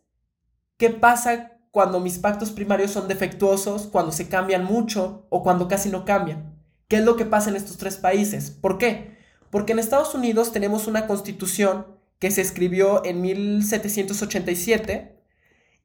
¿qué 0.77 0.89
pasa 0.89 1.57
cuando 1.71 1.99
mis 1.99 2.17
pactos 2.17 2.51
primarios 2.51 2.91
son 2.91 3.07
defectuosos, 3.07 3.87
cuando 3.87 4.11
se 4.11 4.27
cambian 4.27 4.65
mucho 4.65 5.27
o 5.29 5.43
cuando 5.43 5.67
casi 5.67 5.89
no 5.89 6.05
cambian? 6.05 6.55
¿Qué 6.87 6.97
es 6.97 7.05
lo 7.05 7.15
que 7.15 7.25
pasa 7.25 7.49
en 7.49 7.55
estos 7.55 7.77
tres 7.77 7.97
países? 7.97 8.51
¿Por 8.51 8.77
qué? 8.77 9.17
Porque 9.51 9.73
en 9.73 9.79
Estados 9.79 10.13
Unidos 10.15 10.51
tenemos 10.51 10.87
una 10.87 11.07
constitución 11.07 11.85
que 12.19 12.31
se 12.31 12.41
escribió 12.41 13.03
en 13.05 13.21
1787 13.21 15.19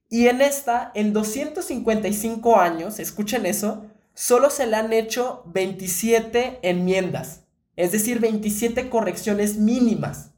y 0.09 0.29
en 0.29 0.41
esta, 0.41 0.93
en 0.95 1.13
255 1.13 2.57
años, 2.61 2.99
escuchen 2.99 3.47
eso, 3.47 3.87
solo 4.15 4.51
se 4.51 4.67
le 4.67 4.77
han 4.77 4.93
hecho 4.93 5.43
27 5.47 6.61
enmiendas, 6.63 7.45
es 7.77 7.93
decir, 7.93 8.21
27 8.21 8.89
correcciones 8.89 9.57
mínimas. 9.59 10.31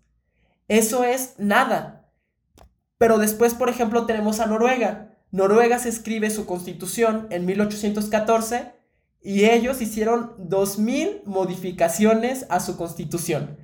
Eso 0.68 1.04
es 1.04 1.34
nada. 1.38 2.10
Pero 2.98 3.18
después, 3.18 3.54
por 3.54 3.68
ejemplo, 3.68 4.06
tenemos 4.06 4.40
a 4.40 4.46
Noruega. 4.46 5.14
Noruega 5.30 5.78
se 5.78 5.90
escribe 5.90 6.30
su 6.30 6.46
constitución 6.46 7.26
en 7.30 7.44
1814 7.44 8.72
y 9.22 9.44
ellos 9.44 9.82
hicieron 9.82 10.36
2.000 10.38 11.24
modificaciones 11.24 12.46
a 12.48 12.60
su 12.60 12.76
constitución. 12.76 13.58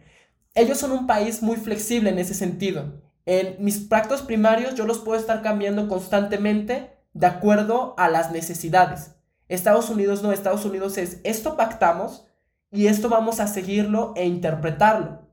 Ellos 0.55 0.79
son 0.79 0.93
un 0.93 1.07
país 1.07 1.41
muy 1.41 1.57
flexible 1.57 2.11
en 2.11 2.19
ese 2.19 2.35
sentido. 2.35 3.01
En 3.25 3.57
mis 3.65 3.79
pactos 3.79 4.23
primarios 4.23 4.75
yo 4.75 4.85
los 4.87 4.99
puedo 4.99 5.19
estar 5.19 5.41
cambiando 5.41 5.89
constantemente 5.89 6.91
de 7.15 7.27
acuerdo 7.27 7.95
a 7.97 8.09
las 8.11 8.33
necesidades. 8.33 9.12
Estados 9.53 9.91
Unidos 9.91 10.23
no, 10.23 10.33
Estados 10.33 10.65
Unidos 10.65 10.97
es 10.97 11.21
esto 11.25 11.57
pactamos 11.57 12.27
y 12.71 12.87
esto 12.87 13.11
vamos 13.11 13.39
a 13.39 13.47
seguirlo 13.47 14.15
e 14.17 14.27
interpretarlo. 14.27 15.29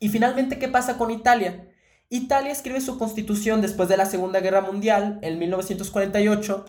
Y 0.00 0.08
finalmente, 0.08 0.58
¿qué 0.58 0.68
pasa 0.68 0.96
con 0.96 1.10
Italia? 1.10 1.68
Italia 2.08 2.52
escribe 2.52 2.80
su 2.80 2.98
constitución 2.98 3.60
después 3.60 3.88
de 3.88 3.98
la 3.98 4.06
Segunda 4.06 4.40
Guerra 4.40 4.62
Mundial, 4.62 5.18
en 5.22 5.38
1948. 5.38 6.64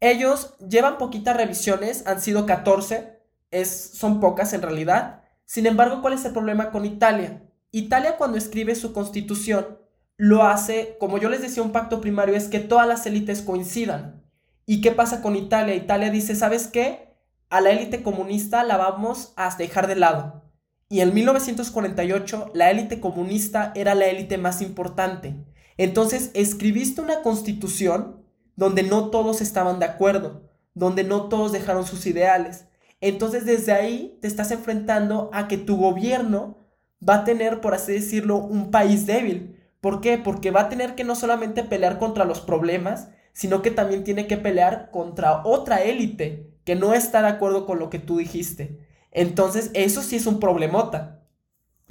Ellos 0.00 0.54
llevan 0.58 0.98
poquitas 0.98 1.36
revisiones, 1.36 2.06
han 2.06 2.20
sido 2.20 2.44
14, 2.44 3.18
es, 3.50 3.92
son 3.94 4.20
pocas 4.20 4.52
en 4.52 4.62
realidad. 4.62 5.22
Sin 5.46 5.66
embargo, 5.66 6.02
¿cuál 6.02 6.14
es 6.14 6.24
el 6.24 6.32
problema 6.32 6.70
con 6.70 6.84
Italia? 6.84 7.42
Italia 7.70 8.16
cuando 8.18 8.36
escribe 8.36 8.74
su 8.74 8.92
constitución 8.92 9.78
lo 10.16 10.44
hace, 10.44 10.96
como 11.00 11.18
yo 11.18 11.28
les 11.28 11.42
decía, 11.42 11.62
un 11.62 11.72
pacto 11.72 12.00
primario 12.00 12.36
es 12.36 12.48
que 12.48 12.60
todas 12.60 12.86
las 12.86 13.06
élites 13.06 13.42
coincidan. 13.42 14.23
¿Y 14.66 14.80
qué 14.80 14.92
pasa 14.92 15.20
con 15.20 15.36
Italia? 15.36 15.74
Italia 15.74 16.10
dice, 16.10 16.34
¿sabes 16.34 16.68
qué? 16.68 17.14
A 17.50 17.60
la 17.60 17.70
élite 17.70 18.02
comunista 18.02 18.64
la 18.64 18.76
vamos 18.76 19.32
a 19.36 19.54
dejar 19.56 19.86
de 19.86 19.96
lado. 19.96 20.42
Y 20.88 21.00
en 21.00 21.12
1948 21.12 22.52
la 22.54 22.70
élite 22.70 23.00
comunista 23.00 23.72
era 23.74 23.94
la 23.94 24.06
élite 24.06 24.38
más 24.38 24.62
importante. 24.62 25.36
Entonces 25.76 26.30
escribiste 26.34 27.00
una 27.00 27.22
constitución 27.22 28.24
donde 28.56 28.82
no 28.82 29.10
todos 29.10 29.40
estaban 29.40 29.78
de 29.78 29.86
acuerdo, 29.86 30.48
donde 30.74 31.04
no 31.04 31.28
todos 31.28 31.52
dejaron 31.52 31.86
sus 31.86 32.06
ideales. 32.06 32.66
Entonces 33.00 33.44
desde 33.44 33.72
ahí 33.72 34.18
te 34.22 34.28
estás 34.28 34.50
enfrentando 34.50 35.30
a 35.32 35.48
que 35.48 35.58
tu 35.58 35.76
gobierno 35.76 36.58
va 37.06 37.16
a 37.16 37.24
tener, 37.24 37.60
por 37.60 37.74
así 37.74 37.92
decirlo, 37.92 38.36
un 38.36 38.70
país 38.70 39.06
débil. 39.06 39.60
¿Por 39.80 40.00
qué? 40.00 40.16
Porque 40.16 40.50
va 40.50 40.62
a 40.62 40.68
tener 40.68 40.94
que 40.94 41.04
no 41.04 41.14
solamente 41.14 41.64
pelear 41.64 41.98
contra 41.98 42.24
los 42.24 42.40
problemas, 42.40 43.08
sino 43.34 43.60
que 43.60 43.70
también 43.70 44.04
tiene 44.04 44.26
que 44.26 44.38
pelear 44.38 44.90
contra 44.90 45.44
otra 45.44 45.82
élite 45.82 46.54
que 46.64 46.76
no 46.76 46.94
está 46.94 47.20
de 47.20 47.28
acuerdo 47.28 47.66
con 47.66 47.78
lo 47.78 47.90
que 47.90 47.98
tú 47.98 48.16
dijiste. 48.16 48.80
Entonces, 49.10 49.70
eso 49.74 50.02
sí 50.02 50.16
es 50.16 50.26
un 50.26 50.40
problemota. 50.40 51.20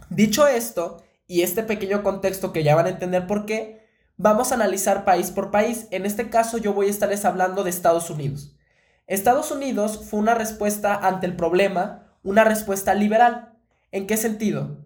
Dicho 0.09 0.47
esto, 0.47 1.03
y 1.27 1.41
este 1.41 1.63
pequeño 1.63 2.03
contexto 2.03 2.51
que 2.51 2.63
ya 2.63 2.75
van 2.75 2.87
a 2.87 2.89
entender 2.89 3.27
por 3.27 3.45
qué, 3.45 3.87
vamos 4.17 4.51
a 4.51 4.55
analizar 4.55 5.05
país 5.05 5.31
por 5.31 5.51
país. 5.51 5.87
En 5.91 6.05
este 6.05 6.29
caso 6.29 6.57
yo 6.57 6.73
voy 6.73 6.87
a 6.87 6.91
estarles 6.91 7.25
hablando 7.25 7.63
de 7.63 7.69
Estados 7.69 8.09
Unidos. 8.09 8.55
Estados 9.07 9.51
Unidos 9.51 10.05
fue 10.09 10.19
una 10.19 10.35
respuesta 10.35 10.95
ante 10.95 11.25
el 11.25 11.35
problema, 11.35 12.15
una 12.23 12.43
respuesta 12.43 12.93
liberal. 12.93 13.53
¿En 13.91 14.07
qué 14.07 14.17
sentido? 14.17 14.82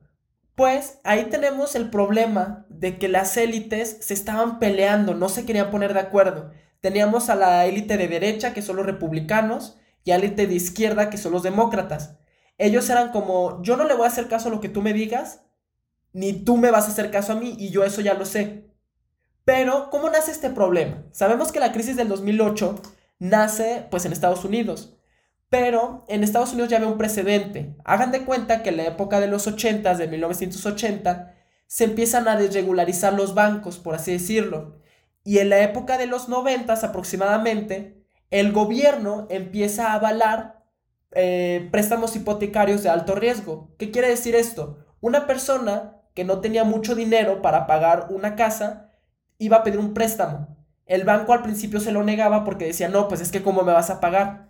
Pues 0.57 0.97
ahí 1.03 1.25
tenemos 1.25 1.75
el 1.75 1.91
problema 1.91 2.65
de 2.67 2.97
que 2.97 3.07
las 3.07 3.37
élites 3.37 3.99
se 4.01 4.15
estaban 4.15 4.57
peleando, 4.57 5.13
no 5.13 5.29
se 5.29 5.45
querían 5.45 5.69
poner 5.69 5.93
de 5.93 5.99
acuerdo. 5.99 6.49
Teníamos 6.81 7.29
a 7.29 7.35
la 7.35 7.67
élite 7.67 7.95
de 7.95 8.07
derecha, 8.07 8.55
que 8.55 8.63
son 8.63 8.77
los 8.77 8.87
republicanos, 8.87 9.77
y 10.03 10.09
a 10.09 10.17
la 10.17 10.25
élite 10.25 10.47
de 10.47 10.55
izquierda, 10.55 11.11
que 11.11 11.19
son 11.19 11.31
los 11.31 11.43
demócratas. 11.43 12.17
Ellos 12.57 12.89
eran 12.89 13.11
como, 13.11 13.61
yo 13.61 13.77
no 13.77 13.83
le 13.83 13.93
voy 13.93 14.05
a 14.05 14.07
hacer 14.07 14.29
caso 14.29 14.49
a 14.49 14.51
lo 14.51 14.59
que 14.59 14.67
tú 14.67 14.81
me 14.81 14.93
digas, 14.93 15.43
ni 16.11 16.33
tú 16.33 16.57
me 16.57 16.71
vas 16.71 16.85
a 16.87 16.91
hacer 16.91 17.11
caso 17.11 17.33
a 17.33 17.35
mí, 17.35 17.55
y 17.59 17.69
yo 17.69 17.83
eso 17.83 18.01
ya 18.01 18.15
lo 18.15 18.25
sé. 18.25 18.67
Pero, 19.45 19.91
¿cómo 19.91 20.09
nace 20.09 20.31
este 20.31 20.49
problema? 20.49 21.03
Sabemos 21.11 21.51
que 21.51 21.59
la 21.59 21.71
crisis 21.71 21.97
del 21.97 22.07
2008 22.07 22.81
nace 23.19 23.85
pues 23.91 24.05
en 24.05 24.11
Estados 24.11 24.43
Unidos. 24.43 24.96
Pero 25.49 26.05
en 26.07 26.23
Estados 26.23 26.51
Unidos 26.51 26.69
ya 26.69 26.77
había 26.77 26.89
un 26.89 26.97
precedente. 26.97 27.75
Hagan 27.85 28.11
de 28.11 28.25
cuenta 28.25 28.63
que 28.63 28.69
en 28.69 28.77
la 28.77 28.85
época 28.85 29.19
de 29.19 29.27
los 29.27 29.47
80, 29.47 29.95
de 29.95 30.07
1980, 30.07 31.33
se 31.67 31.83
empiezan 31.85 32.27
a 32.27 32.37
desregularizar 32.37 33.13
los 33.13 33.33
bancos, 33.33 33.77
por 33.77 33.95
así 33.95 34.11
decirlo. 34.11 34.79
Y 35.23 35.39
en 35.39 35.49
la 35.49 35.59
época 35.61 35.97
de 35.97 36.07
los 36.07 36.29
90 36.29 36.73
aproximadamente, 36.73 38.05
el 38.29 38.51
gobierno 38.51 39.27
empieza 39.29 39.91
a 39.91 39.95
avalar 39.95 40.65
eh, 41.11 41.67
préstamos 41.71 42.15
hipotecarios 42.15 42.83
de 42.83 42.89
alto 42.89 43.15
riesgo. 43.15 43.73
¿Qué 43.77 43.91
quiere 43.91 44.09
decir 44.09 44.35
esto? 44.35 44.85
Una 44.99 45.27
persona 45.27 46.01
que 46.13 46.25
no 46.25 46.41
tenía 46.41 46.63
mucho 46.63 46.95
dinero 46.95 47.41
para 47.41 47.67
pagar 47.67 48.07
una 48.09 48.35
casa 48.35 48.91
iba 49.37 49.57
a 49.57 49.63
pedir 49.63 49.79
un 49.79 49.93
préstamo. 49.93 50.57
El 50.85 51.03
banco 51.03 51.33
al 51.33 51.43
principio 51.43 51.79
se 51.79 51.91
lo 51.91 52.03
negaba 52.03 52.43
porque 52.43 52.65
decía, 52.65 52.89
no, 52.89 53.07
pues 53.07 53.21
es 53.21 53.31
que 53.31 53.43
cómo 53.43 53.63
me 53.63 53.73
vas 53.73 53.89
a 53.89 53.99
pagar. 53.99 54.46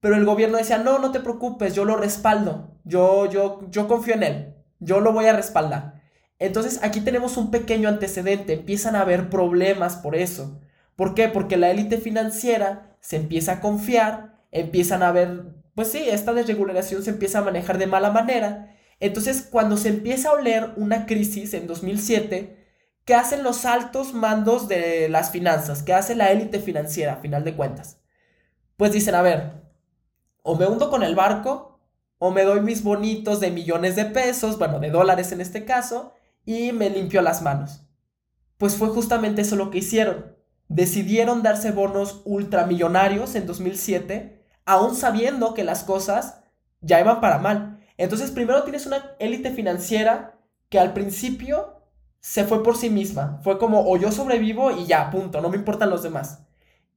Pero 0.00 0.16
el 0.16 0.24
gobierno 0.24 0.58
decía, 0.58 0.78
no, 0.78 0.98
no 0.98 1.10
te 1.10 1.20
preocupes, 1.20 1.74
yo 1.74 1.84
lo 1.84 1.96
respaldo, 1.96 2.70
yo, 2.84 3.28
yo, 3.30 3.68
yo 3.70 3.88
confío 3.88 4.14
en 4.14 4.22
él, 4.22 4.54
yo 4.78 5.00
lo 5.00 5.12
voy 5.12 5.26
a 5.26 5.32
respaldar. 5.32 6.02
Entonces 6.38 6.80
aquí 6.82 7.00
tenemos 7.00 7.36
un 7.36 7.50
pequeño 7.50 7.88
antecedente, 7.88 8.52
empiezan 8.52 8.94
a 8.94 9.00
haber 9.00 9.28
problemas 9.28 9.96
por 9.96 10.14
eso. 10.14 10.60
¿Por 10.94 11.14
qué? 11.14 11.28
Porque 11.28 11.56
la 11.56 11.70
élite 11.70 11.98
financiera 11.98 12.96
se 13.00 13.16
empieza 13.16 13.54
a 13.54 13.60
confiar, 13.60 14.36
empiezan 14.52 15.02
a 15.02 15.12
ver, 15.12 15.44
pues 15.74 15.90
sí, 15.90 16.04
esta 16.08 16.32
desregulación 16.32 17.02
se 17.02 17.10
empieza 17.10 17.40
a 17.40 17.44
manejar 17.44 17.78
de 17.78 17.86
mala 17.86 18.10
manera. 18.10 18.76
Entonces 19.00 19.46
cuando 19.50 19.76
se 19.76 19.88
empieza 19.88 20.28
a 20.28 20.32
oler 20.32 20.70
una 20.76 21.06
crisis 21.06 21.54
en 21.54 21.66
2007, 21.66 22.56
¿qué 23.04 23.14
hacen 23.14 23.42
los 23.42 23.64
altos 23.64 24.14
mandos 24.14 24.68
de 24.68 25.08
las 25.08 25.30
finanzas? 25.30 25.82
¿Qué 25.82 25.92
hace 25.92 26.14
la 26.14 26.30
élite 26.30 26.60
financiera, 26.60 27.14
a 27.14 27.20
final 27.20 27.42
de 27.42 27.56
cuentas? 27.56 27.98
Pues 28.76 28.92
dicen, 28.92 29.16
a 29.16 29.22
ver, 29.22 29.67
o 30.42 30.56
me 30.56 30.66
hundo 30.66 30.90
con 30.90 31.02
el 31.02 31.14
barco, 31.14 31.78
o 32.18 32.30
me 32.30 32.42
doy 32.42 32.60
mis 32.60 32.82
bonitos 32.82 33.40
de 33.40 33.50
millones 33.50 33.96
de 33.96 34.04
pesos, 34.04 34.58
bueno, 34.58 34.80
de 34.80 34.90
dólares 34.90 35.32
en 35.32 35.40
este 35.40 35.64
caso, 35.64 36.12
y 36.44 36.72
me 36.72 36.90
limpio 36.90 37.22
las 37.22 37.42
manos. 37.42 37.82
Pues 38.56 38.76
fue 38.76 38.88
justamente 38.88 39.42
eso 39.42 39.56
lo 39.56 39.70
que 39.70 39.78
hicieron. 39.78 40.36
decidieron 40.68 41.42
darse 41.42 41.70
bonos 41.70 42.20
ultramillonarios 42.24 43.34
en 43.36 43.46
2007, 43.46 44.44
aún 44.66 44.94
sabiendo 44.94 45.54
que 45.54 45.64
las 45.64 45.82
cosas 45.84 46.40
ya 46.80 47.00
iban 47.00 47.20
para 47.20 47.38
mal. 47.38 47.80
Entonces 47.96 48.30
primero 48.30 48.64
tienes 48.64 48.86
una 48.86 49.12
élite 49.18 49.50
financiera 49.50 50.38
que 50.68 50.78
al 50.78 50.92
principio 50.92 51.82
se 52.20 52.44
fue 52.44 52.62
por 52.62 52.76
sí 52.76 52.90
misma. 52.90 53.40
Fue 53.42 53.58
como, 53.58 53.90
o 53.90 53.96
yo 53.96 54.12
sobrevivo 54.12 54.70
y 54.70 54.86
ya, 54.86 55.10
punto, 55.10 55.40
no 55.40 55.48
me 55.48 55.56
importan 55.56 55.90
los 55.90 56.02
demás. 56.02 56.40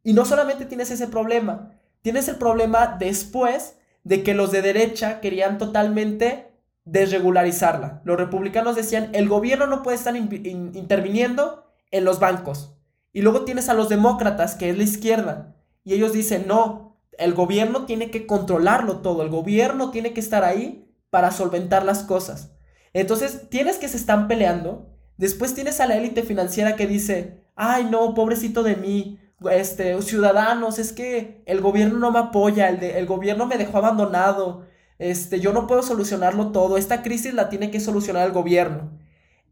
Y 0.04 0.14
no 0.14 0.26
solamente 0.26 0.66
tienes 0.66 0.92
ese 0.92 1.08
problema, 1.08 1.72
tienes 2.02 2.28
el 2.28 2.36
problema 2.38 2.98
después 3.00 3.76
de 4.04 4.24
que 4.24 4.34
los 4.34 4.52
de 4.52 4.62
derecha 4.62 5.20
querían 5.20 5.58
totalmente 5.58 6.52
desregularizarla. 6.86 8.02
Los 8.04 8.18
republicanos 8.18 8.76
decían, 8.76 9.10
el 9.14 9.30
gobierno 9.30 9.68
no 9.68 9.84
puede 9.84 9.98
estar 9.98 10.16
interviniendo 10.16 11.72
en 11.92 12.06
los 12.06 12.20
bancos. 12.20 12.76
Y 13.14 13.22
luego 13.22 13.44
tienes 13.44 13.70
a 13.70 13.74
los 13.74 13.90
demócratas, 13.90 14.56
que 14.56 14.70
es 14.70 14.78
la 14.78 14.84
izquierda, 14.84 15.56
y 15.84 15.94
ellos 15.94 16.14
dicen, 16.14 16.46
no, 16.48 16.98
el 17.18 17.34
gobierno 17.34 17.86
tiene 17.86 18.10
que 18.10 18.26
controlarlo 18.26 19.00
todo, 19.00 19.22
el 19.24 19.30
gobierno 19.30 19.92
tiene 19.92 20.14
que 20.14 20.20
estar 20.20 20.44
ahí 20.44 20.88
para 21.10 21.32
solventar 21.32 21.84
las 21.84 22.04
cosas. 22.04 22.54
Entonces, 22.94 23.50
tienes 23.50 23.78
que 23.78 23.90
se 23.90 23.98
están 23.98 24.28
peleando, 24.28 24.90
después 25.18 25.54
tienes 25.54 25.80
a 25.80 25.88
la 25.88 25.98
élite 25.98 26.24
financiera 26.24 26.76
que 26.76 26.88
dice, 26.88 27.44
ay 27.56 27.88
no, 27.90 28.14
pobrecito 28.14 28.64
de 28.64 28.76
mí, 28.76 29.20
este, 29.50 30.00
ciudadanos, 30.02 30.78
es 30.80 30.94
que 30.94 31.42
el 31.46 31.62
gobierno 31.62 31.98
no 31.98 32.12
me 32.12 32.20
apoya, 32.20 32.70
el, 32.70 32.84
el 32.84 33.06
gobierno 33.06 33.46
me 33.46 33.58
dejó 33.58 33.80
abandonado, 33.80 34.66
este, 35.00 35.40
yo 35.40 35.52
no 35.52 35.66
puedo 35.66 35.82
solucionarlo 35.82 36.52
todo, 36.52 36.78
esta 36.78 37.02
crisis 37.02 37.34
la 37.34 37.50
tiene 37.50 37.72
que 37.72 37.80
solucionar 37.80 38.28
el 38.28 38.34
gobierno. 38.34 38.92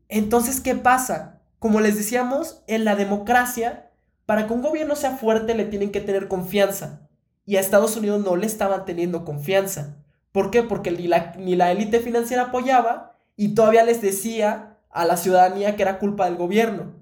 Entonces, 0.08 0.62
¿qué 0.62 0.75
pasa? 0.75 1.41
Como 1.60 1.81
les 1.81 1.96
decíamos, 1.96 2.63
en 2.67 2.86
la 2.86 2.96
democracia, 2.96 3.89
para 4.25 4.46
que 4.46 4.53
un 4.53 4.62
gobierno 4.62 4.96
sea 4.96 5.17
fuerte 5.17 5.55
le 5.55 5.65
tienen 5.65 5.91
que 5.91 6.01
tener 6.01 6.27
confianza. 6.27 7.10
Y 7.46 7.58
a 7.58 7.60
Estados 7.60 7.98
Unidos 7.98 8.24
no 8.24 8.36
le 8.36 8.46
estaban 8.46 8.86
teniendo 8.86 9.25
confianza. 9.25 9.98
¿Por 10.31 10.51
qué? 10.51 10.62
Porque 10.62 10.91
ni 10.91 11.08
la, 11.08 11.34
ni 11.38 11.55
la 11.55 11.72
élite 11.72 12.00
financiera 12.00 12.43
apoyaba 12.43 13.17
y 13.36 13.55
todavía 13.55 13.84
les 13.84 14.01
decía 14.01 14.77
a 14.91 15.05
la 15.05 15.17
ciudadanía 15.17 15.75
que 15.75 15.81
era 15.81 15.98
culpa 15.98 16.25
del 16.25 16.36
gobierno. 16.36 16.93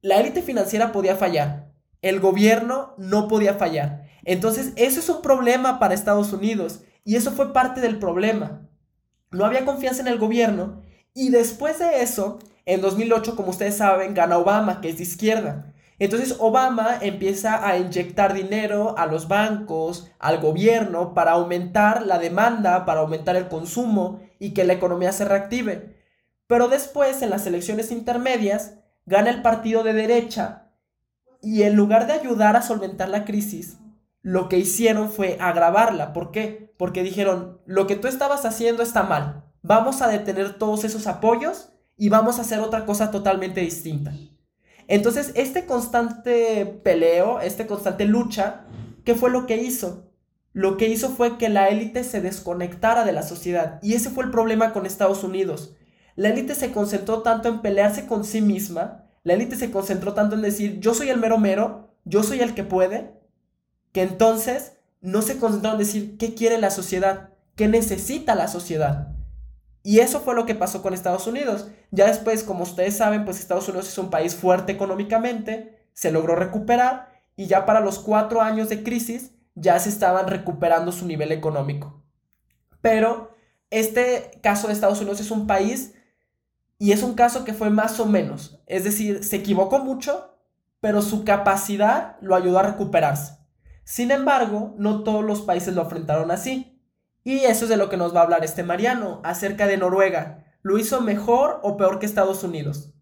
La 0.00 0.16
élite 0.16 0.40
financiera 0.40 0.92
podía 0.92 1.16
fallar, 1.16 1.71
el 2.02 2.20
gobierno 2.20 2.94
no 2.98 3.28
podía 3.28 3.54
fallar. 3.54 4.08
Entonces, 4.24 4.72
eso 4.76 5.00
es 5.00 5.08
un 5.08 5.22
problema 5.22 5.78
para 5.78 5.94
Estados 5.94 6.32
Unidos 6.32 6.80
y 7.04 7.16
eso 7.16 7.32
fue 7.32 7.52
parte 7.52 7.80
del 7.80 7.98
problema. 7.98 8.68
No 9.30 9.44
había 9.44 9.64
confianza 9.64 10.02
en 10.02 10.08
el 10.08 10.18
gobierno 10.18 10.82
y 11.14 11.30
después 11.30 11.78
de 11.78 12.02
eso, 12.02 12.38
en 12.66 12.80
2008, 12.80 13.36
como 13.36 13.50
ustedes 13.50 13.76
saben, 13.76 14.14
gana 14.14 14.38
Obama, 14.38 14.80
que 14.80 14.90
es 14.90 14.98
de 14.98 15.04
izquierda. 15.04 15.72
Entonces 15.98 16.36
Obama 16.40 16.98
empieza 17.00 17.66
a 17.66 17.76
inyectar 17.78 18.34
dinero 18.34 18.96
a 18.98 19.06
los 19.06 19.28
bancos, 19.28 20.10
al 20.18 20.40
gobierno, 20.40 21.14
para 21.14 21.32
aumentar 21.32 22.04
la 22.06 22.18
demanda, 22.18 22.84
para 22.84 23.00
aumentar 23.00 23.36
el 23.36 23.48
consumo 23.48 24.20
y 24.40 24.50
que 24.50 24.64
la 24.64 24.72
economía 24.72 25.12
se 25.12 25.24
reactive. 25.24 25.96
Pero 26.48 26.68
después, 26.68 27.22
en 27.22 27.30
las 27.30 27.46
elecciones 27.46 27.92
intermedias, 27.92 28.74
gana 29.06 29.30
el 29.30 29.42
partido 29.42 29.84
de 29.84 29.92
derecha 29.92 30.61
y 31.42 31.64
en 31.64 31.74
lugar 31.74 32.06
de 32.06 32.12
ayudar 32.12 32.56
a 32.56 32.62
solventar 32.62 33.08
la 33.08 33.24
crisis, 33.24 33.78
lo 34.22 34.48
que 34.48 34.58
hicieron 34.58 35.10
fue 35.10 35.36
agravarla. 35.40 36.12
¿Por 36.12 36.30
qué? 36.30 36.72
Porque 36.78 37.02
dijeron, 37.02 37.60
lo 37.66 37.86
que 37.86 37.96
tú 37.96 38.06
estabas 38.06 38.44
haciendo 38.44 38.82
está 38.82 39.02
mal. 39.02 39.44
Vamos 39.62 40.00
a 40.00 40.08
detener 40.08 40.54
todos 40.54 40.84
esos 40.84 41.06
apoyos 41.06 41.72
y 41.96 42.08
vamos 42.08 42.38
a 42.38 42.42
hacer 42.42 42.60
otra 42.60 42.86
cosa 42.86 43.10
totalmente 43.10 43.60
distinta. 43.60 44.12
Entonces, 44.86 45.32
este 45.34 45.66
constante 45.66 46.66
peleo, 46.84 47.40
este 47.40 47.66
constante 47.66 48.04
lucha, 48.04 48.64
¿qué 49.04 49.14
fue 49.14 49.30
lo 49.30 49.46
que 49.46 49.56
hizo? 49.56 50.12
Lo 50.52 50.76
que 50.76 50.88
hizo 50.88 51.08
fue 51.08 51.38
que 51.38 51.48
la 51.48 51.68
élite 51.68 52.04
se 52.04 52.20
desconectara 52.20 53.04
de 53.04 53.12
la 53.12 53.22
sociedad. 53.22 53.78
Y 53.82 53.94
ese 53.94 54.10
fue 54.10 54.24
el 54.24 54.30
problema 54.30 54.72
con 54.72 54.86
Estados 54.86 55.24
Unidos. 55.24 55.74
La 56.14 56.28
élite 56.28 56.54
se 56.54 56.72
concentró 56.72 57.22
tanto 57.22 57.48
en 57.48 57.62
pelearse 57.62 58.06
con 58.06 58.24
sí 58.24 58.42
misma 58.42 59.01
la 59.24 59.34
élite 59.34 59.56
se 59.56 59.70
concentró 59.70 60.14
tanto 60.14 60.34
en 60.34 60.42
decir, 60.42 60.80
yo 60.80 60.94
soy 60.94 61.10
el 61.10 61.18
mero 61.18 61.38
mero, 61.38 61.94
yo 62.04 62.22
soy 62.22 62.40
el 62.40 62.54
que 62.54 62.64
puede, 62.64 63.12
que 63.92 64.02
entonces 64.02 64.78
no 65.00 65.22
se 65.22 65.38
concentró 65.38 65.72
en 65.72 65.78
decir 65.78 66.16
qué 66.18 66.34
quiere 66.34 66.58
la 66.58 66.70
sociedad, 66.70 67.30
qué 67.54 67.68
necesita 67.68 68.34
la 68.34 68.48
sociedad. 68.48 69.14
Y 69.84 69.98
eso 69.98 70.20
fue 70.20 70.34
lo 70.34 70.46
que 70.46 70.54
pasó 70.54 70.80
con 70.80 70.94
Estados 70.94 71.26
Unidos. 71.26 71.68
Ya 71.90 72.06
después, 72.06 72.44
como 72.44 72.62
ustedes 72.62 72.96
saben, 72.96 73.24
pues 73.24 73.40
Estados 73.40 73.68
Unidos 73.68 73.88
es 73.88 73.98
un 73.98 74.10
país 74.10 74.34
fuerte 74.34 74.72
económicamente, 74.72 75.86
se 75.92 76.12
logró 76.12 76.36
recuperar 76.36 77.12
y 77.36 77.46
ya 77.46 77.66
para 77.66 77.80
los 77.80 77.98
cuatro 77.98 78.40
años 78.40 78.68
de 78.68 78.82
crisis 78.82 79.32
ya 79.54 79.78
se 79.78 79.88
estaban 79.88 80.28
recuperando 80.28 80.92
su 80.92 81.06
nivel 81.06 81.32
económico. 81.32 82.02
Pero 82.80 83.34
este 83.70 84.38
caso 84.42 84.66
de 84.66 84.74
Estados 84.74 85.00
Unidos 85.00 85.20
es 85.20 85.30
un 85.30 85.46
país 85.46 85.94
y 86.82 86.90
es 86.90 87.04
un 87.04 87.14
caso 87.14 87.44
que 87.44 87.54
fue 87.54 87.70
más 87.70 88.00
o 88.00 88.06
menos. 88.06 88.60
Es 88.66 88.82
decir, 88.82 89.22
se 89.22 89.36
equivocó 89.36 89.78
mucho, 89.78 90.36
pero 90.80 91.00
su 91.00 91.24
capacidad 91.24 92.16
lo 92.20 92.34
ayudó 92.34 92.58
a 92.58 92.64
recuperarse. 92.64 93.38
Sin 93.84 94.10
embargo, 94.10 94.74
no 94.78 95.04
todos 95.04 95.24
los 95.24 95.42
países 95.42 95.76
lo 95.76 95.82
enfrentaron 95.82 96.32
así. 96.32 96.82
Y 97.22 97.44
eso 97.44 97.66
es 97.66 97.68
de 97.68 97.76
lo 97.76 97.88
que 97.88 97.96
nos 97.96 98.12
va 98.12 98.18
a 98.18 98.22
hablar 98.24 98.44
este 98.44 98.64
Mariano, 98.64 99.20
acerca 99.22 99.68
de 99.68 99.76
Noruega. 99.76 100.44
¿Lo 100.62 100.76
hizo 100.76 101.00
mejor 101.00 101.60
o 101.62 101.76
peor 101.76 102.00
que 102.00 102.06
Estados 102.06 102.42
Unidos? 102.42 102.92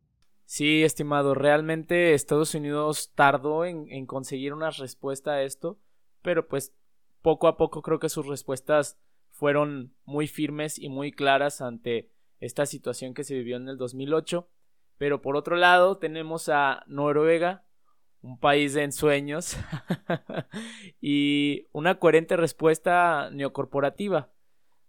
Sí, 0.45 0.85
estimado, 0.85 1.33
realmente 1.33 2.13
Estados 2.13 2.55
Unidos 2.55 3.13
tardó 3.15 3.65
en, 3.65 3.87
en 3.89 4.05
conseguir 4.05 4.53
una 4.53 4.69
respuesta 4.69 5.31
a 5.31 5.43
esto, 5.43 5.79
pero 6.21 6.49
pues 6.49 6.75
poco 7.23 7.49
a 7.49 7.57
poco 7.57 7.81
creo 7.81 7.99
que 7.99 8.11
sus 8.11 8.27
respuestas 8.27 8.99
fueron 9.31 9.95
muy 10.05 10.27
firmes 10.27 10.79
y 10.79 10.91
muy 10.91 11.13
claras 11.13 11.63
ante 11.63 12.11
esta 12.41 12.67
situación 12.67 13.15
que 13.15 13.25
se 13.25 13.35
vivió 13.35 13.57
en 13.57 13.69
el 13.69 13.77
2008. 13.77 14.49
Pero 14.99 15.23
por 15.23 15.37
otro 15.37 15.57
lado 15.57 15.99
tenemos 15.99 16.49
a 16.49 16.83
Noruega, 16.87 17.65
un 18.23 18.39
país 18.39 18.75
de 18.75 18.83
ensueños 18.83 19.57
y 21.01 21.69
una 21.73 21.99
coherente 21.99 22.37
respuesta 22.37 23.31
neocorporativa. 23.33 24.31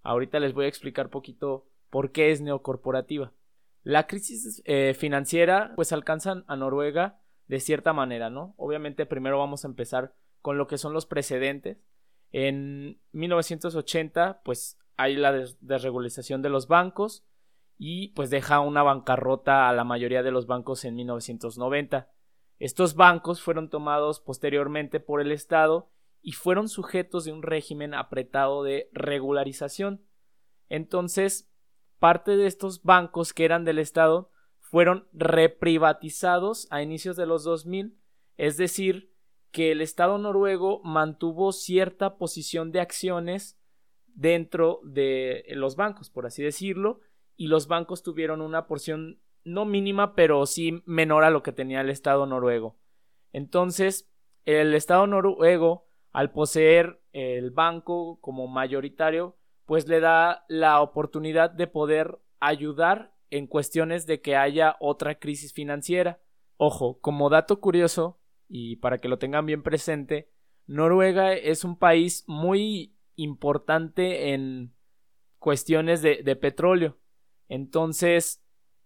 Ahorita 0.04 0.40
les 0.40 0.54
voy 0.54 0.66
a 0.66 0.70
explicar 0.70 1.10
poquito 1.10 1.68
por 1.90 2.12
qué 2.12 2.32
es 2.32 2.42
neocorporativa. 2.42 3.32
La 3.84 4.08
crisis 4.08 4.62
eh, 4.66 4.94
financiera 4.98 5.74
pues 5.76 5.92
alcanzan 5.92 6.44
a 6.48 6.56
Noruega 6.56 7.20
de 7.48 7.60
cierta 7.60 7.94
manera, 7.94 8.30
¿no? 8.30 8.54
Obviamente 8.58 9.06
primero 9.06 9.40
vamos 9.40 9.66
a 9.66 9.68
empezar 9.68 10.14
con 10.42 10.58
lo 10.58 10.68
que 10.68 10.78
son 10.78 10.94
los 10.94 11.06
precedentes. 11.06 11.78
En 12.32 13.00
1980 13.12 14.42
pues 14.44 14.78
hay 14.98 15.16
la 15.16 15.32
desregulización 15.62 16.42
de 16.42 16.50
los 16.50 16.68
bancos, 16.68 17.26
y 17.84 18.10
pues 18.10 18.30
deja 18.30 18.60
una 18.60 18.84
bancarrota 18.84 19.68
a 19.68 19.74
la 19.74 19.84
mayoría 19.84 20.22
de 20.22 20.30
los 20.30 20.46
bancos 20.46 20.86
en 20.86 20.94
1990. 20.94 22.12
Estos 22.60 22.94
bancos 22.94 23.42
fueron 23.42 23.72
tomados 23.72 24.20
posteriormente 24.20 25.00
por 25.00 25.20
el 25.20 25.32
Estado 25.32 25.90
y 26.22 26.34
fueron 26.34 26.70
sujetos 26.70 27.26
de 27.26 27.32
un 27.32 27.42
régimen 27.42 27.96
apretado 27.96 28.62
de 28.62 28.92
regularización. 28.94 30.06
Entonces, 30.70 31.52
parte 31.98 32.38
de 32.38 32.46
estos 32.46 32.84
bancos 32.84 33.34
que 33.34 33.46
eran 33.46 33.66
del 33.66 33.80
Estado 33.80 34.30
fueron 34.60 35.08
reprivatizados 35.12 36.68
a 36.70 36.84
inicios 36.84 37.16
de 37.16 37.26
los 37.26 37.44
2000, 37.44 37.98
es 38.38 38.58
decir, 38.58 39.12
que 39.50 39.72
el 39.72 39.82
Estado 39.82 40.20
noruego 40.20 40.84
mantuvo 40.84 41.52
cierta 41.52 42.20
posición 42.20 42.72
de 42.72 42.80
acciones 42.80 43.60
dentro 44.06 44.82
de 44.84 45.46
los 45.56 45.76
bancos, 45.76 46.12
por 46.12 46.28
así 46.28 46.44
decirlo, 46.44 47.00
y 47.42 47.48
los 47.48 47.68
bancos 47.68 48.04
tuvieron 48.04 48.40
una 48.40 48.68
porción 48.68 49.20
no 49.44 49.66
mínima, 49.66 50.14
pero 50.14 50.46
sí 50.46 50.84
menor 50.86 51.24
a 51.24 51.32
lo 51.32 51.42
que 51.42 51.52
tenía 51.52 51.82
el 51.82 51.90
Estado 51.90 52.28
noruego. 52.28 52.78
Entonces, 53.34 54.08
el 54.46 54.76
Estado 54.76 55.08
noruego, 55.08 55.88
al 56.12 56.32
poseer 56.32 57.02
el 57.14 57.50
banco 57.50 58.20
como 58.22 58.46
mayoritario, 58.46 59.38
pues 59.66 59.88
le 59.88 60.00
da 60.00 60.46
la 60.50 60.82
oportunidad 60.82 61.50
de 61.50 61.66
poder 61.66 62.20
ayudar 62.40 63.16
en 63.32 63.48
cuestiones 63.48 64.06
de 64.06 64.22
que 64.22 64.36
haya 64.36 64.76
otra 64.80 65.16
crisis 65.16 65.52
financiera. 65.52 66.22
Ojo, 66.58 67.00
como 67.02 67.32
dato 67.32 67.60
curioso, 67.60 68.20
y 68.48 68.76
para 68.76 69.00
que 69.00 69.10
lo 69.10 69.18
tengan 69.18 69.48
bien 69.48 69.64
presente, 69.64 70.30
Noruega 70.68 71.34
es 71.34 71.64
un 71.64 71.76
país 71.76 72.24
muy 72.28 72.94
importante 73.16 74.32
en 74.32 74.76
cuestiones 75.40 76.04
de, 76.04 76.22
de 76.22 76.36
petróleo. 76.36 77.00
Entonces, 77.52 78.42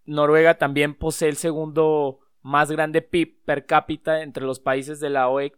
Noruega 0.06 0.58
también 0.58 0.96
posee 0.96 1.28
el 1.28 1.36
segundo 1.36 2.18
más 2.42 2.68
grande 2.72 3.00
PIB 3.00 3.44
per 3.44 3.64
cápita 3.64 4.22
entre 4.24 4.44
los 4.44 4.58
países 4.58 4.98
de 4.98 5.08
la 5.08 5.28
OEC. 5.28 5.56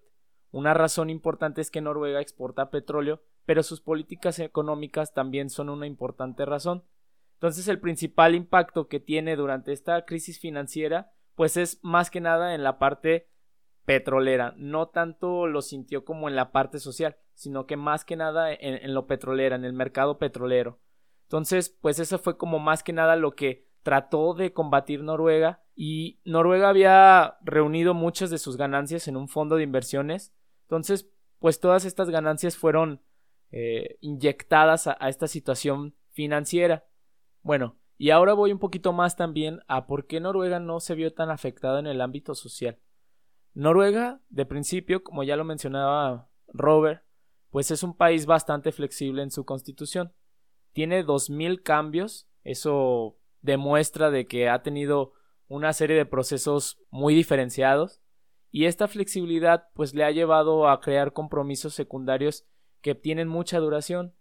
Una 0.50 0.74
razón 0.74 1.08
importante 1.08 1.62
es 1.62 1.70
que 1.70 1.80
Noruega 1.80 2.20
exporta 2.20 2.68
petróleo, 2.68 3.22
pero 3.46 3.62
sus 3.62 3.80
políticas 3.80 4.38
económicas 4.40 5.14
también 5.14 5.48
son 5.48 5.70
una 5.70 5.86
importante 5.86 6.44
razón. 6.44 6.84
Entonces, 7.32 7.66
el 7.68 7.80
principal 7.80 8.34
impacto 8.34 8.88
que 8.88 9.00
tiene 9.00 9.36
durante 9.36 9.72
esta 9.72 10.04
crisis 10.04 10.38
financiera, 10.38 11.10
pues 11.34 11.56
es 11.56 11.82
más 11.82 12.10
que 12.10 12.20
nada 12.20 12.54
en 12.54 12.62
la 12.62 12.78
parte 12.78 13.30
petrolera. 13.86 14.52
No 14.58 14.88
tanto 14.88 15.46
lo 15.46 15.62
sintió 15.62 16.04
como 16.04 16.28
en 16.28 16.36
la 16.36 16.52
parte 16.52 16.78
social, 16.78 17.16
sino 17.32 17.64
que 17.64 17.78
más 17.78 18.04
que 18.04 18.16
nada 18.16 18.52
en, 18.52 18.92
lo 18.92 19.06
petrolera, 19.06 19.56
en 19.56 19.64
el 19.64 19.72
mercado 19.72 20.18
petrolero. 20.18 20.78
Entonces, 21.28 21.76
pues 21.82 21.98
eso 21.98 22.18
fue 22.18 22.38
como 22.38 22.58
más 22.58 22.82
que 22.82 22.94
nada 22.94 23.14
lo 23.14 23.32
que 23.32 23.68
trató 23.82 24.32
de 24.32 24.54
combatir 24.54 25.02
Noruega 25.02 25.62
y 25.74 26.20
Noruega 26.24 26.70
había 26.70 27.36
reunido 27.42 27.92
muchas 27.92 28.30
de 28.30 28.38
sus 28.38 28.56
ganancias 28.56 29.08
en 29.08 29.16
un 29.18 29.28
fondo 29.28 29.56
de 29.56 29.62
inversiones. 29.62 30.34
Entonces, 30.62 31.10
pues 31.38 31.60
todas 31.60 31.84
estas 31.84 32.08
ganancias 32.08 32.56
fueron 32.56 33.02
eh, 33.50 33.98
inyectadas 34.00 34.86
a 34.86 35.08
esta 35.10 35.28
situación 35.28 35.94
financiera. 36.12 36.86
Bueno, 37.42 37.76
y 37.98 38.08
ahora 38.08 38.32
voy 38.32 38.50
un 38.50 38.58
poquito 38.58 38.94
más 38.94 39.14
también 39.14 39.60
a 39.68 39.86
por 39.86 40.06
qué 40.06 40.20
Noruega 40.20 40.60
no 40.60 40.80
se 40.80 40.94
vio 40.94 41.12
tan 41.12 41.30
afectada 41.30 41.78
en 41.78 41.86
el 41.86 42.00
ámbito 42.00 42.34
social. 42.34 42.78
Noruega, 43.52 44.22
de 44.30 44.46
principio, 44.46 45.04
como 45.04 45.24
ya 45.24 45.36
lo 45.36 45.44
mencionaba 45.44 46.30
Robert, 46.46 47.02
pues 47.50 47.70
es 47.70 47.82
un 47.82 47.94
país 47.94 48.24
bastante 48.24 48.72
flexible 48.72 49.22
en 49.22 49.30
su 49.30 49.44
constitución. 49.44 50.14
Tiene 50.78 51.04
2.000 51.04 51.64
cambios, 51.64 52.28
eso 52.44 53.18
demuestra 53.42 54.12
de 54.12 54.28
que 54.28 54.48
ha 54.48 54.62
tenido 54.62 55.12
una 55.48 55.72
serie 55.72 55.96
de 55.96 56.06
procesos 56.06 56.78
muy 56.88 57.16
diferenciados 57.16 58.00
y 58.52 58.66
esta 58.66 58.86
flexibilidad 58.86 59.70
pues 59.74 59.92
le 59.92 60.04
ha 60.04 60.12
llevado 60.12 60.68
a 60.68 60.80
crear 60.80 61.12
compromisos 61.12 61.74
secundarios 61.74 62.46
que 62.80 62.94
tienen 62.94 63.26
mucha 63.26 63.58
duración 63.58 64.14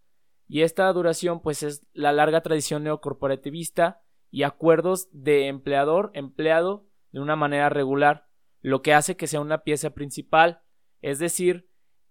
y 0.47 0.63
esta 0.63 0.91
duración 0.93 1.43
pues 1.43 1.61
es 1.61 1.85
la 1.93 2.11
larga 2.11 2.41
tradición 2.41 2.83
neocorporativista 2.85 4.01
y 4.31 4.41
acuerdos 4.41 5.09
de 5.11 5.49
empleador-empleado 5.49 6.87
de 7.11 7.19
una 7.19 7.35
manera 7.35 7.69
regular, 7.69 8.29
lo 8.61 8.81
que 8.81 8.95
hace 8.95 9.15
que 9.15 9.27
sea 9.27 9.41
una 9.41 9.59
pieza 9.59 9.91
principal, 9.91 10.63
es 11.03 11.19
decir, 11.19 11.66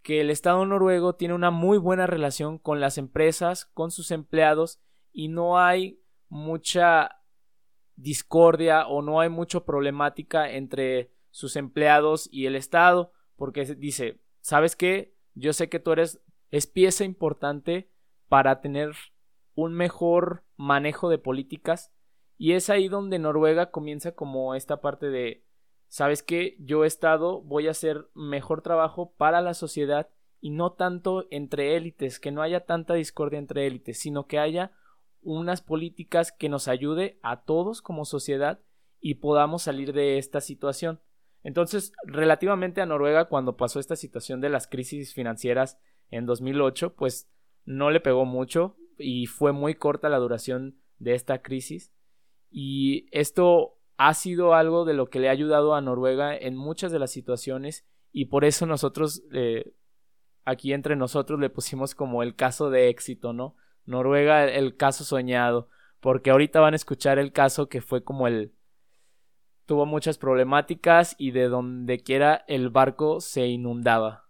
que 0.07 0.21
el 0.21 0.31
Estado 0.31 0.65
noruego 0.65 1.17
tiene 1.17 1.35
una 1.35 1.51
muy 1.51 1.79
buena 1.79 2.07
relación 2.07 2.59
con 2.59 2.79
las 2.79 2.97
empresas, 2.97 3.65
con 3.75 3.91
sus 3.91 4.13
empleados 4.13 4.79
y 5.13 5.27
no 5.27 5.59
hay 5.59 6.01
mucha 6.29 7.23
discordia 7.97 8.87
o 8.87 9.03
no 9.03 9.19
hay 9.19 9.31
mucha 9.31 9.65
problemática 9.65 10.49
entre 10.49 11.11
sus 11.33 11.57
empleados 11.57 12.29
y 12.31 12.47
el 12.47 12.55
Estado, 12.55 13.11
porque 13.35 13.65
dice, 13.65 14.21
¿sabes 14.41 14.77
qué? 14.77 15.17
Yo 15.35 15.53
sé 15.53 15.69
que 15.69 15.81
tú 15.81 15.91
eres 15.91 16.23
es 16.53 16.69
pieza 16.69 17.03
importante 17.03 17.91
para 18.29 18.61
tener 18.61 18.93
un 19.57 19.75
mejor 19.75 20.45
manejo 20.55 21.09
de 21.09 21.19
políticas 21.19 21.93
y 22.39 22.53
es 22.53 22.71
ahí 22.71 22.87
donde 22.87 23.19
Noruega 23.19 23.73
comienza 23.73 24.13
como 24.13 24.55
esta 24.55 24.81
parte 24.81 25.11
de 25.11 25.45
sabes 25.97 26.23
que 26.23 26.57
yo 26.61 26.85
he 26.85 26.87
estado 26.87 27.41
voy 27.41 27.69
a 27.69 27.71
hacer 27.71 28.07
mejor 28.15 28.61
trabajo 28.61 29.15
para 29.17 29.41
la 29.41 29.55
sociedad 29.55 30.11
y 30.41 30.51
no 30.51 30.73
tanto 30.73 31.27
entre 31.31 31.75
élites 31.77 32.21
que 32.21 32.31
no 32.31 32.43
haya 32.43 32.67
tanta 32.67 32.93
discordia 32.93 33.39
entre 33.39 33.67
élites 33.67 33.99
sino 33.99 34.27
que 34.27 34.39
haya 34.39 34.73
unas 35.23 35.63
políticas 35.63 36.33
que 36.33 36.51
nos 36.51 36.69
ayude 36.69 37.19
a 37.23 37.45
todos 37.45 37.81
como 37.81 38.05
sociedad 38.05 38.61
y 39.01 39.15
podamos 39.15 39.63
salir 39.63 39.95
de 39.95 40.19
esta 40.19 40.43
situación 40.43 41.01
entonces 41.43 41.93
relativamente 42.05 42.83
a 42.83 42.87
Noruega 42.87 43.31
cuando 43.31 43.57
pasó 43.57 43.81
esta 43.81 43.97
situación 43.97 44.43
de 44.43 44.51
las 44.51 44.67
crisis 44.67 45.15
financieras 45.15 45.79
en 46.11 46.27
2008 46.27 46.95
pues 46.95 47.31
no 47.65 47.91
le 47.91 48.01
pegó 48.01 48.27
mucho 48.27 48.77
y 48.99 49.27
fue 49.27 49.53
muy 49.53 49.77
corta 49.77 50.09
la 50.09 50.19
duración 50.19 50.77
de 50.99 51.15
esta 51.15 51.43
crisis. 51.43 51.93
Y 52.51 53.07
esto 53.11 53.76
ha 53.97 54.15
sido 54.15 54.55
algo 54.55 54.85
de 54.85 54.95
lo 54.95 55.09
que 55.09 55.21
le 55.21 55.29
ha 55.29 55.33
ayudado 55.33 55.75
a 55.75 55.81
Noruega 55.81 56.37
en 56.37 56.57
muchas 56.57 56.93
de 56.93 56.99
las 56.99 57.11
situaciones 57.11 57.87
y 58.13 58.27
por 58.27 58.45
eso 58.45 58.67
nosotros 58.67 59.23
eh, 59.33 59.75
aquí 60.45 60.73
entre 60.73 60.97
nosotros 60.97 61.41
le 61.41 61.51
pusimos 61.51 61.95
como 61.95 62.23
el 62.23 62.35
caso 62.35 62.71
de 62.71 62.89
éxito, 62.89 63.33
¿no? 63.33 63.57
Noruega 63.85 64.45
el 64.45 64.77
caso 64.77 65.05
soñado, 65.05 65.69
porque 66.01 66.31
ahorita 66.31 66.61
van 66.61 66.73
a 66.75 66.77
escuchar 66.77 67.19
el 67.19 67.33
caso 67.33 67.69
que 67.69 67.81
fue 67.81 68.03
como 68.03 68.27
el 68.27 68.53
tuvo 69.67 69.85
muchas 69.85 70.17
problemáticas 70.17 71.17
y 71.19 71.33
de 71.33 71.49
donde 71.49 71.99
quiera 71.99 72.45
el 72.47 72.71
barco 72.71 73.21
se 73.21 73.47
inundaba. 73.49 74.27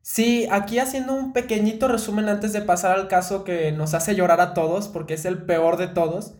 Sí, 0.00 0.48
aquí 0.50 0.80
haciendo 0.80 1.14
un 1.14 1.32
pequeñito 1.32 1.86
resumen 1.86 2.28
antes 2.28 2.52
de 2.52 2.62
pasar 2.62 2.98
al 2.98 3.06
caso 3.06 3.44
que 3.44 3.70
nos 3.70 3.94
hace 3.94 4.16
llorar 4.16 4.40
a 4.40 4.52
todos, 4.54 4.88
porque 4.88 5.14
es 5.14 5.24
el 5.24 5.44
peor 5.44 5.76
de 5.76 5.86
todos. 5.86 6.34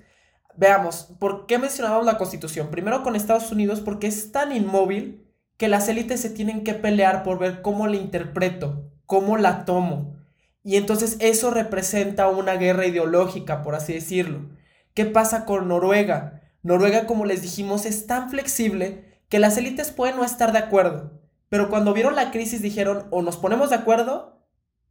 Veamos, 0.57 1.09
¿por 1.19 1.47
qué 1.47 1.59
mencionábamos 1.59 2.07
la 2.07 2.19
Constitución? 2.19 2.69
Primero 2.69 3.03
con 3.03 3.17
Estados 3.17 3.51
Unidos, 3.53 3.81
porque 3.81 4.07
es 4.07 4.33
tan 4.33 4.53
inmóvil 4.53 5.27
que 5.57 5.69
las 5.69 5.89
élites 5.89 6.21
se 6.21 6.31
tienen 6.31 6.65
que 6.65 6.75
pelear 6.75 7.23
por 7.23 7.39
ver 7.39 7.63
cómo 7.63 7.87
la 7.87 7.97
interpreto, 7.97 8.91
cómo 9.07 9.37
la 9.37 9.65
tomo. 9.65 10.17
Y 10.63 10.77
entonces 10.77 11.17
eso 11.21 11.51
representa 11.51 12.29
una 12.29 12.55
guerra 12.55 12.87
ideológica, 12.87 13.63
por 13.63 13.75
así 13.75 13.93
decirlo. 13.95 14.51
¿Qué 14.95 15.07
pasa 15.07 15.45
con 15.45 15.69
Noruega? 15.69 16.43
Noruega, 16.63 17.07
como 17.07 17.25
les 17.25 17.43
dijimos, 17.43 17.87
es 17.87 18.07
tan 18.07 18.31
flexible 18.31 19.21
que 19.29 19.39
las 19.39 19.57
élites 19.57 19.91
pueden 19.91 20.17
no 20.17 20.25
estar 20.25 20.53
de 20.53 20.59
acuerdo, 20.59 21.23
pero 21.49 21.71
cuando 21.71 21.95
vieron 21.95 22.15
la 22.15 22.31
crisis 22.31 22.63
dijeron 22.63 23.07
o 23.11 23.23
nos 23.23 23.37
ponemos 23.37 23.71
de 23.71 23.77
acuerdo 23.77 24.47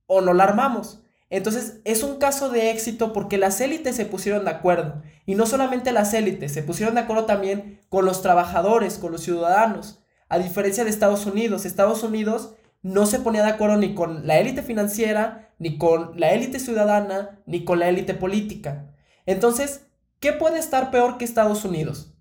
o 0.07 0.21
no 0.21 0.33
la 0.33 0.43
armamos. 0.45 1.03
Entonces 1.31 1.79
es 1.85 2.03
un 2.03 2.17
caso 2.17 2.49
de 2.49 2.71
éxito 2.71 3.13
porque 3.13 3.37
las 3.37 3.61
élites 3.61 3.95
se 3.95 4.05
pusieron 4.05 4.43
de 4.43 4.51
acuerdo. 4.51 5.01
Y 5.25 5.35
no 5.35 5.45
solamente 5.45 5.93
las 5.93 6.13
élites, 6.13 6.53
se 6.53 6.61
pusieron 6.61 6.93
de 6.95 7.01
acuerdo 7.01 7.25
también 7.25 7.79
con 7.87 8.05
los 8.05 8.21
trabajadores, 8.21 8.97
con 8.97 9.13
los 9.13 9.21
ciudadanos. 9.21 10.03
A 10.27 10.39
diferencia 10.39 10.83
de 10.83 10.89
Estados 10.89 11.25
Unidos, 11.25 11.65
Estados 11.65 12.03
Unidos 12.03 12.55
no 12.81 13.05
se 13.05 13.19
ponía 13.19 13.43
de 13.43 13.49
acuerdo 13.49 13.77
ni 13.77 13.95
con 13.95 14.27
la 14.27 14.39
élite 14.39 14.61
financiera, 14.61 15.53
ni 15.57 15.77
con 15.77 16.19
la 16.19 16.31
élite 16.33 16.59
ciudadana, 16.59 17.39
ni 17.45 17.63
con 17.63 17.79
la 17.79 17.87
élite 17.87 18.13
política. 18.13 18.93
Entonces, 19.25 19.87
¿qué 20.19 20.33
puede 20.33 20.59
estar 20.59 20.91
peor 20.91 21.17
que 21.17 21.23
Estados 21.23 21.63
Unidos? 21.63 22.13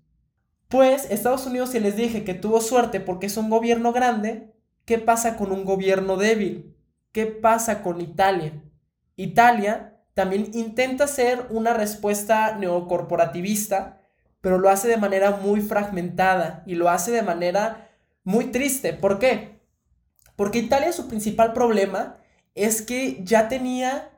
Pues 0.69 1.11
Estados 1.11 1.45
Unidos, 1.45 1.71
si 1.71 1.81
les 1.81 1.97
dije 1.97 2.23
que 2.23 2.33
tuvo 2.33 2.61
suerte 2.61 3.01
porque 3.01 3.25
es 3.25 3.35
un 3.35 3.49
gobierno 3.49 3.91
grande, 3.91 4.53
¿qué 4.85 4.99
pasa 4.99 5.35
con 5.35 5.51
un 5.51 5.65
gobierno 5.65 6.15
débil? 6.15 6.77
¿Qué 7.11 7.25
pasa 7.25 7.83
con 7.83 7.99
Italia? 7.99 8.53
Italia 9.23 9.91
también 10.13 10.51
intenta 10.53 11.07
ser 11.07 11.47
una 11.49 11.73
respuesta 11.73 12.55
neocorporativista, 12.57 14.01
pero 14.41 14.57
lo 14.57 14.69
hace 14.69 14.87
de 14.87 14.97
manera 14.97 15.31
muy 15.31 15.61
fragmentada 15.61 16.63
y 16.65 16.75
lo 16.75 16.89
hace 16.89 17.11
de 17.11 17.21
manera 17.21 17.89
muy 18.23 18.45
triste. 18.45 18.93
¿Por 18.93 19.19
qué? 19.19 19.59
Porque 20.35 20.59
Italia 20.59 20.91
su 20.91 21.07
principal 21.07 21.53
problema 21.53 22.17
es 22.55 22.81
que 22.81 23.23
ya 23.23 23.47
tenía 23.47 24.09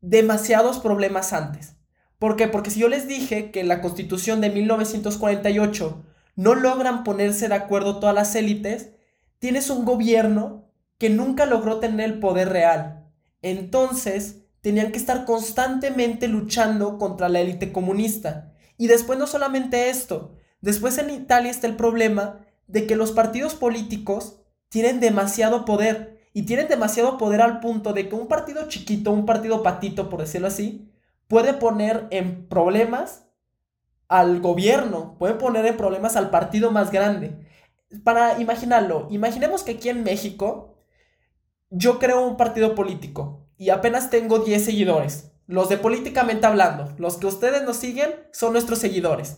demasiados 0.00 0.78
problemas 0.78 1.32
antes. 1.32 1.76
¿Por 2.18 2.36
qué? 2.36 2.48
Porque 2.48 2.70
si 2.70 2.80
yo 2.80 2.88
les 2.88 3.08
dije 3.08 3.50
que 3.50 3.60
en 3.60 3.68
la 3.68 3.80
constitución 3.80 4.40
de 4.40 4.50
1948 4.50 6.04
no 6.36 6.54
logran 6.54 7.02
ponerse 7.02 7.48
de 7.48 7.54
acuerdo 7.54 7.98
todas 7.98 8.14
las 8.14 8.34
élites, 8.34 8.90
tienes 9.38 9.70
un 9.70 9.84
gobierno 9.84 10.70
que 10.98 11.10
nunca 11.10 11.46
logró 11.46 11.80
tener 11.80 12.10
el 12.10 12.20
poder 12.20 12.50
real. 12.50 13.10
Entonces, 13.42 14.42
tenían 14.60 14.92
que 14.92 14.98
estar 14.98 15.24
constantemente 15.24 16.28
luchando 16.28 16.98
contra 16.98 17.28
la 17.28 17.40
élite 17.40 17.72
comunista. 17.72 18.52
Y 18.76 18.86
después 18.86 19.18
no 19.18 19.26
solamente 19.26 19.90
esto, 19.90 20.36
después 20.60 20.98
en 20.98 21.10
Italia 21.10 21.50
está 21.50 21.66
el 21.66 21.76
problema 21.76 22.40
de 22.66 22.86
que 22.86 22.96
los 22.96 23.12
partidos 23.12 23.54
políticos 23.54 24.40
tienen 24.68 25.00
demasiado 25.00 25.64
poder. 25.64 26.18
Y 26.32 26.42
tienen 26.42 26.68
demasiado 26.68 27.18
poder 27.18 27.42
al 27.42 27.58
punto 27.58 27.92
de 27.92 28.08
que 28.08 28.14
un 28.14 28.28
partido 28.28 28.68
chiquito, 28.68 29.10
un 29.10 29.26
partido 29.26 29.64
patito, 29.64 30.08
por 30.08 30.20
decirlo 30.20 30.46
así, 30.46 30.88
puede 31.26 31.54
poner 31.54 32.06
en 32.10 32.46
problemas 32.48 33.26
al 34.08 34.40
gobierno, 34.40 35.16
puede 35.18 35.34
poner 35.34 35.66
en 35.66 35.76
problemas 35.76 36.14
al 36.14 36.30
partido 36.30 36.70
más 36.70 36.92
grande. 36.92 37.46
Para 38.04 38.40
imaginarlo, 38.40 39.08
imaginemos 39.10 39.64
que 39.64 39.72
aquí 39.72 39.88
en 39.88 40.04
México 40.04 40.76
yo 41.70 41.98
creo 41.98 42.24
un 42.26 42.36
partido 42.36 42.76
político 42.76 43.39
y 43.60 43.68
apenas 43.68 44.08
tengo 44.08 44.38
10 44.38 44.64
seguidores. 44.64 45.32
Los 45.46 45.68
de 45.68 45.76
políticamente 45.76 46.46
hablando, 46.46 46.94
los 46.96 47.18
que 47.18 47.26
ustedes 47.26 47.62
nos 47.62 47.76
siguen 47.76 48.14
son 48.32 48.54
nuestros 48.54 48.78
seguidores. 48.78 49.36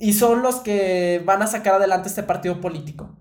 Y 0.00 0.14
son 0.14 0.42
los 0.42 0.56
que 0.56 1.22
van 1.24 1.42
a 1.42 1.46
sacar 1.46 1.74
adelante 1.74 2.08
este 2.08 2.24
partido 2.24 2.60
político. 2.60 3.16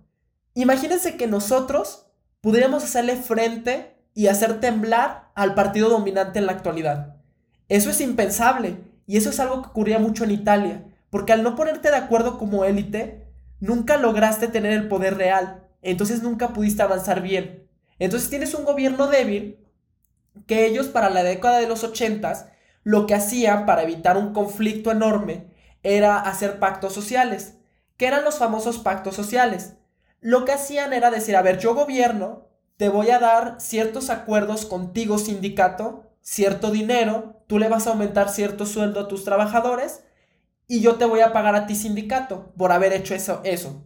Imagínense 0.55 1.15
que 1.15 1.27
nosotros 1.27 2.07
pudiéramos 2.41 2.83
hacerle 2.83 3.17
frente 3.17 3.97
y 4.15 4.25
hacer 4.25 4.59
temblar 4.59 5.29
al 5.35 5.53
partido 5.53 5.89
dominante 5.89 6.39
en 6.39 6.47
la 6.47 6.53
actualidad. 6.53 7.17
Eso 7.69 7.91
es 7.91 8.01
impensable 8.01 8.77
y 9.05 9.17
eso 9.17 9.29
es 9.29 9.39
algo 9.39 9.61
que 9.61 9.69
ocurría 9.69 9.99
mucho 9.99 10.23
en 10.23 10.31
Italia, 10.31 10.85
porque 11.11 11.33
al 11.33 11.43
no 11.43 11.55
ponerte 11.55 11.91
de 11.91 11.97
acuerdo 11.97 12.39
como 12.39 12.65
élite, 12.65 13.27
nunca 13.59 13.97
lograste 13.97 14.47
tener 14.47 14.71
el 14.71 14.87
poder 14.87 15.17
real, 15.17 15.67
entonces 15.83 16.23
nunca 16.23 16.47
pudiste 16.47 16.81
avanzar 16.81 17.21
bien. 17.21 17.69
Entonces 17.99 18.31
tienes 18.31 18.55
un 18.55 18.65
gobierno 18.65 19.05
débil 19.05 19.64
que 20.47 20.65
ellos 20.65 20.87
para 20.87 21.09
la 21.09 21.23
década 21.23 21.59
de 21.59 21.67
los 21.67 21.83
ochentas 21.83 22.47
lo 22.83 23.07
que 23.07 23.15
hacían 23.15 23.65
para 23.65 23.83
evitar 23.83 24.17
un 24.17 24.33
conflicto 24.33 24.91
enorme 24.91 25.47
era 25.83 26.19
hacer 26.19 26.59
pactos 26.59 26.93
sociales. 26.93 27.57
¿Qué 27.97 28.07
eran 28.07 28.23
los 28.23 28.37
famosos 28.37 28.77
pactos 28.77 29.15
sociales? 29.15 29.73
lo 30.25 30.43
que 30.43 30.53
hacían 30.53 30.91
era 30.91 31.11
decir, 31.11 31.35
a 31.35 31.43
ver, 31.43 31.59
yo 31.59 31.75
gobierno, 31.75 32.47
te 32.77 32.89
voy 32.89 33.11
a 33.11 33.19
dar 33.19 33.57
ciertos 33.59 34.09
acuerdos 34.09 34.65
contigo 34.65 35.19
sindicato, 35.19 36.15
cierto 36.19 36.71
dinero, 36.71 37.43
tú 37.45 37.59
le 37.59 37.69
vas 37.69 37.85
a 37.85 37.91
aumentar 37.91 38.29
cierto 38.29 38.65
sueldo 38.65 39.01
a 39.01 39.07
tus 39.07 39.23
trabajadores 39.23 40.03
y 40.67 40.81
yo 40.81 40.95
te 40.95 41.05
voy 41.05 41.19
a 41.19 41.31
pagar 41.31 41.53
a 41.53 41.67
ti 41.67 41.75
sindicato 41.75 42.51
por 42.57 42.71
haber 42.71 42.91
hecho 42.91 43.13
eso. 43.13 43.41
eso. 43.43 43.85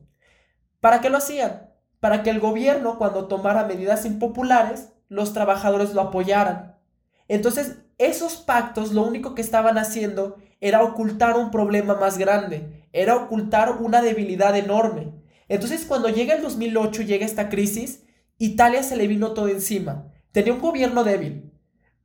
¿Para 0.79 1.01
qué 1.01 1.09
lo 1.09 1.17
hacían? 1.17 1.73
Para 1.99 2.23
que 2.23 2.29
el 2.29 2.39
gobierno 2.39 2.97
cuando 2.97 3.27
tomara 3.27 3.65
medidas 3.65 4.05
impopulares, 4.05 4.93
los 5.09 5.33
trabajadores 5.33 5.93
lo 5.93 6.01
apoyaran. 6.01 6.77
Entonces, 7.27 7.79
esos 7.97 8.37
pactos 8.37 8.93
lo 8.93 9.03
único 9.03 9.35
que 9.35 9.41
estaban 9.41 9.77
haciendo 9.77 10.37
era 10.61 10.83
ocultar 10.83 11.37
un 11.37 11.51
problema 11.51 11.95
más 11.95 12.17
grande, 12.17 12.85
era 12.93 13.15
ocultar 13.15 13.81
una 13.81 14.01
debilidad 14.01 14.55
enorme. 14.55 15.13
Entonces, 15.47 15.85
cuando 15.85 16.09
llega 16.09 16.35
el 16.35 16.41
2008 16.41 17.01
y 17.01 17.05
llega 17.05 17.25
esta 17.25 17.49
crisis, 17.49 18.03
Italia 18.37 18.83
se 18.83 18.95
le 18.95 19.07
vino 19.07 19.33
todo 19.33 19.49
encima. 19.49 20.11
Tenía 20.31 20.53
un 20.53 20.61
gobierno 20.61 21.03
débil. 21.03 21.51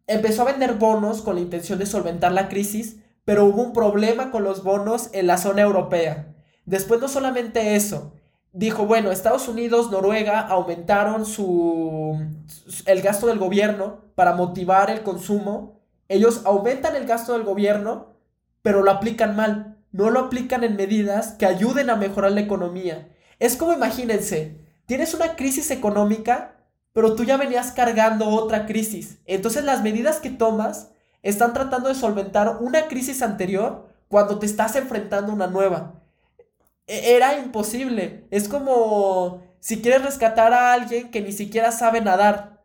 Empezó 0.06 0.42
a 0.42 0.52
vender 0.52 0.74
bonos 0.74 1.22
con 1.22 1.36
la 1.36 1.42
intención 1.42 1.78
de 1.78 1.86
solventar 1.86 2.32
la 2.32 2.48
crisis, 2.48 2.96
pero 3.24 3.44
hubo 3.44 3.62
un 3.62 3.72
problema 3.72 4.30
con 4.30 4.44
los 4.44 4.64
bonos 4.64 5.10
en 5.12 5.26
la 5.26 5.38
zona 5.38 5.62
europea. 5.62 6.34
Después 6.66 7.00
no 7.00 7.08
solamente 7.08 7.76
eso, 7.76 8.14
dijo, 8.54 8.86
bueno, 8.86 9.10
Estados 9.10 9.48
Unidos, 9.48 9.90
Noruega 9.90 10.40
aumentaron 10.40 11.26
su 11.26 12.18
el 12.86 13.02
gasto 13.02 13.26
del 13.26 13.38
gobierno 13.38 13.98
para 14.14 14.34
motivar 14.34 14.88
el 14.90 15.02
consumo. 15.02 15.80
Ellos 16.08 16.42
aumentan 16.44 16.96
el 16.96 17.04
gasto 17.04 17.34
del 17.34 17.42
gobierno, 17.42 18.14
pero 18.62 18.82
lo 18.82 18.90
aplican 18.90 19.36
mal. 19.36 19.76
No 19.90 20.10
lo 20.10 20.20
aplican 20.20 20.64
en 20.64 20.76
medidas 20.76 21.32
que 21.32 21.46
ayuden 21.46 21.90
a 21.90 21.96
mejorar 21.96 22.32
la 22.32 22.40
economía. 22.40 23.08
Es 23.38 23.56
como 23.56 23.72
imagínense, 23.72 24.60
tienes 24.86 25.14
una 25.14 25.36
crisis 25.36 25.70
económica, 25.70 26.56
pero 26.92 27.14
tú 27.14 27.24
ya 27.24 27.36
venías 27.36 27.72
cargando 27.72 28.28
otra 28.28 28.66
crisis. 28.66 29.18
Entonces 29.26 29.64
las 29.64 29.82
medidas 29.82 30.18
que 30.18 30.30
tomas 30.30 30.90
están 31.22 31.52
tratando 31.52 31.88
de 31.88 31.94
solventar 31.94 32.58
una 32.60 32.86
crisis 32.86 33.22
anterior 33.22 33.88
cuando 34.08 34.38
te 34.38 34.46
estás 34.46 34.76
enfrentando 34.76 35.32
a 35.32 35.34
una 35.34 35.46
nueva. 35.48 36.03
E-, 36.86 37.16
era 37.16 37.38
imposible. 37.38 38.26
Es 38.30 38.48
como 38.48 39.42
si 39.60 39.80
quieres 39.80 40.02
rescatar 40.02 40.52
a 40.52 40.72
alguien 40.72 41.10
que 41.10 41.20
ni 41.22 41.32
siquiera 41.32 41.72
sabe 41.72 42.00
nadar. 42.00 42.62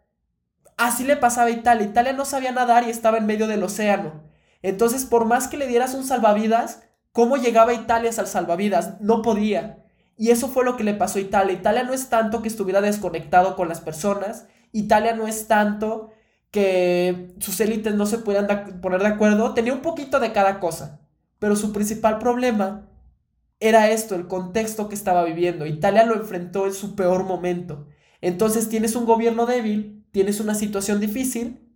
Así 0.78 1.04
le 1.04 1.18
pasaba 1.18 1.48
a 1.48 1.52
Italia. 1.52 1.86
Italia 1.86 2.14
no 2.14 2.26
sabía 2.26 2.52
nadar 2.52 2.86
y 2.86 2.90
estaba 2.90 3.18
en 3.18 3.26
medio 3.26 3.48
del 3.48 3.64
océano. 3.64 4.24
Entonces, 4.62 5.06
por 5.06 5.26
más 5.26 5.48
que 5.48 5.58
le 5.58 5.68
dieras 5.68 5.94
un 5.94 6.06
salvavidas, 6.06 6.84
¿cómo 7.12 7.38
llegaba 7.38 7.74
Italia 7.74 8.12
al 8.18 8.28
salvavidas? 8.28 9.00
No 9.02 9.22
podía. 9.22 9.86
Y 10.18 10.32
eso 10.32 10.50
fue 10.50 10.66
lo 10.66 10.76
que 10.76 10.84
le 10.84 10.94
pasó 10.94 11.20
a 11.20 11.22
Italia. 11.22 11.54
Italia 11.54 11.84
no 11.84 11.94
es 11.94 12.10
tanto 12.10 12.42
que 12.42 12.50
estuviera 12.50 12.82
desconectado 12.82 13.56
con 13.56 13.70
las 13.70 13.80
personas. 13.80 14.48
Italia 14.74 15.16
no 15.16 15.28
es 15.28 15.48
tanto 15.48 16.12
que 16.52 17.36
sus 17.40 17.60
élites 17.62 17.96
no 17.96 18.06
se 18.06 18.18
pudieran 18.18 18.82
poner 18.82 19.02
de 19.02 19.08
acuerdo. 19.08 19.54
Tenía 19.54 19.74
un 19.74 19.82
poquito 19.82 20.20
de 20.20 20.34
cada 20.34 20.60
cosa. 20.60 21.00
Pero 21.40 21.56
su 21.56 21.72
principal 21.72 22.20
problema 22.20 22.89
era 23.60 23.90
esto, 23.92 24.16
el 24.16 24.28
contexto 24.28 24.90
que 24.90 24.96
estaba 24.96 25.24
viviendo. 25.24 25.66
Italia 25.66 26.06
lo 26.06 26.16
enfrentó 26.16 26.66
en 26.66 26.74
su 26.74 26.96
peor 26.96 27.24
momento. 27.24 27.88
Entonces 28.22 28.70
tienes 28.70 28.96
un 28.96 29.06
gobierno 29.06 29.46
débil, 29.46 30.06
tienes 30.12 30.40
una 30.40 30.56
situación 30.56 31.00
difícil. 31.00 31.76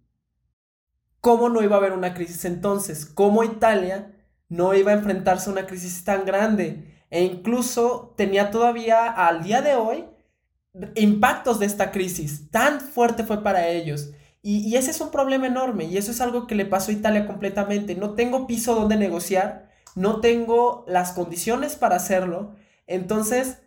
¿Cómo 1.21 1.49
no 1.49 1.61
iba 1.63 1.75
a 1.75 1.79
haber 1.79 1.93
una 1.93 2.13
crisis 2.13 2.45
entonces? 2.45 3.05
¿Cómo 3.05 3.43
Italia 3.43 4.13
no 4.49 4.73
iba 4.73 4.91
a 4.91 4.95
enfrentarse 4.95 5.49
a 5.49 5.53
una 5.53 5.65
crisis 5.65 6.03
tan 6.03 6.25
grande? 6.25 6.93
e 7.13 7.23
incluso 7.25 8.15
tenía 8.17 8.49
todavía 8.49 9.05
al 9.05 9.43
día 9.43 9.61
de 9.61 9.75
hoy 9.75 10.05
impactos 10.95 11.59
de 11.59 11.67
esta 11.67 11.91
crisis. 11.91 12.49
Tan 12.49 12.81
fuerte 12.81 13.23
fue 13.23 13.43
para 13.43 13.67
ellos. 13.67 14.09
Y, 14.41 14.75
ese 14.75 14.89
es 14.89 14.99
un 14.99 15.11
problema 15.11 15.45
enorme 15.45 15.85
y 15.85 15.97
eso 15.97 16.09
es 16.09 16.21
algo 16.21 16.47
que 16.47 16.55
le 16.55 16.65
pasó 16.65 16.89
a 16.89 16.95
Italia 16.95 17.27
completamente. 17.27 17.93
No 17.93 18.15
tengo 18.15 18.47
piso 18.47 18.73
donde 18.73 18.95
negociar, 18.95 19.69
no 19.95 20.19
tengo 20.19 20.85
las 20.87 21.11
condiciones 21.11 21.75
para 21.75 21.95
hacerlo. 21.95 22.55
Entonces, 22.87 23.59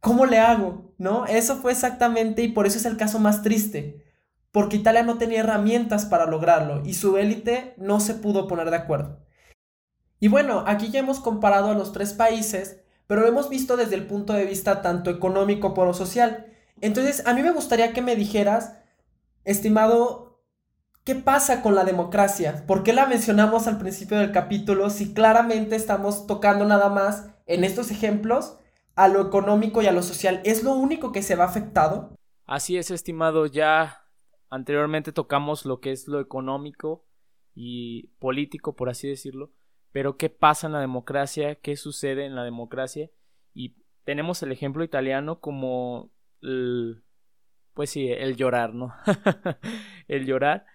¿cómo 0.00 0.26
le 0.26 0.38
hago? 0.38 0.94
¿No? 0.98 1.26
Eso 1.26 1.56
fue 1.56 1.72
exactamente 1.72 2.42
y 2.42 2.48
por 2.48 2.66
eso 2.66 2.78
es 2.78 2.84
el 2.84 2.96
caso 2.96 3.18
más 3.18 3.42
triste. 3.42 4.04
Porque 4.50 4.76
Italia 4.76 5.02
no 5.02 5.18
tenía 5.18 5.40
herramientas 5.40 6.06
para 6.06 6.26
lograrlo 6.26 6.82
y 6.84 6.94
su 6.94 7.16
élite 7.16 7.74
no 7.76 8.00
se 8.00 8.14
pudo 8.14 8.46
poner 8.46 8.70
de 8.70 8.76
acuerdo. 8.76 9.24
Y 10.20 10.28
bueno, 10.28 10.64
aquí 10.66 10.90
ya 10.90 11.00
hemos 11.00 11.20
comparado 11.20 11.70
a 11.70 11.74
los 11.74 11.92
tres 11.92 12.14
países, 12.14 12.80
pero 13.06 13.20
lo 13.20 13.26
hemos 13.26 13.48
visto 13.48 13.76
desde 13.76 13.96
el 13.96 14.06
punto 14.06 14.32
de 14.32 14.46
vista 14.46 14.80
tanto 14.80 15.10
económico 15.10 15.74
como 15.74 15.92
social. 15.92 16.46
Entonces, 16.80 17.26
a 17.26 17.34
mí 17.34 17.42
me 17.42 17.50
gustaría 17.50 17.92
que 17.92 18.00
me 18.00 18.16
dijeras, 18.16 18.76
estimado, 19.44 20.33
¿qué 21.04 21.14
pasa 21.14 21.62
con 21.62 21.74
la 21.74 21.84
democracia? 21.84 22.64
¿Por 22.66 22.82
qué 22.82 22.92
la 22.92 23.06
mencionamos 23.06 23.66
al 23.66 23.78
principio 23.78 24.18
del 24.18 24.32
capítulo 24.32 24.90
si 24.90 25.14
claramente 25.14 25.76
estamos 25.76 26.26
tocando 26.26 26.64
nada 26.64 26.88
más 26.88 27.30
en 27.46 27.64
estos 27.64 27.90
ejemplos 27.90 28.58
a 28.96 29.08
lo 29.08 29.20
económico 29.20 29.82
y 29.82 29.86
a 29.86 29.92
lo 29.92 30.02
social? 30.02 30.40
¿Es 30.44 30.62
lo 30.64 30.72
único 30.72 31.12
que 31.12 31.22
se 31.22 31.36
va 31.36 31.44
afectado? 31.44 32.16
Así 32.46 32.76
es, 32.76 32.90
estimado, 32.90 33.46
ya 33.46 34.02
anteriormente 34.50 35.12
tocamos 35.12 35.64
lo 35.64 35.80
que 35.80 35.92
es 35.92 36.08
lo 36.08 36.20
económico 36.20 37.06
y 37.54 38.08
político, 38.18 38.74
por 38.74 38.88
así 38.88 39.08
decirlo 39.08 39.52
pero 39.94 40.16
¿qué 40.16 40.28
pasa 40.28 40.66
en 40.66 40.72
la 40.72 40.80
democracia? 40.80 41.54
¿Qué 41.54 41.76
sucede 41.76 42.26
en 42.26 42.34
la 42.34 42.42
democracia? 42.42 43.12
Y 43.54 43.76
tenemos 44.02 44.42
el 44.42 44.50
ejemplo 44.50 44.82
italiano 44.82 45.38
como, 45.38 46.10
el, 46.42 47.04
pues 47.74 47.90
sí, 47.90 48.08
el 48.08 48.34
llorar, 48.34 48.74
¿no? 48.74 48.92
el 50.08 50.26
llorar. 50.26 50.66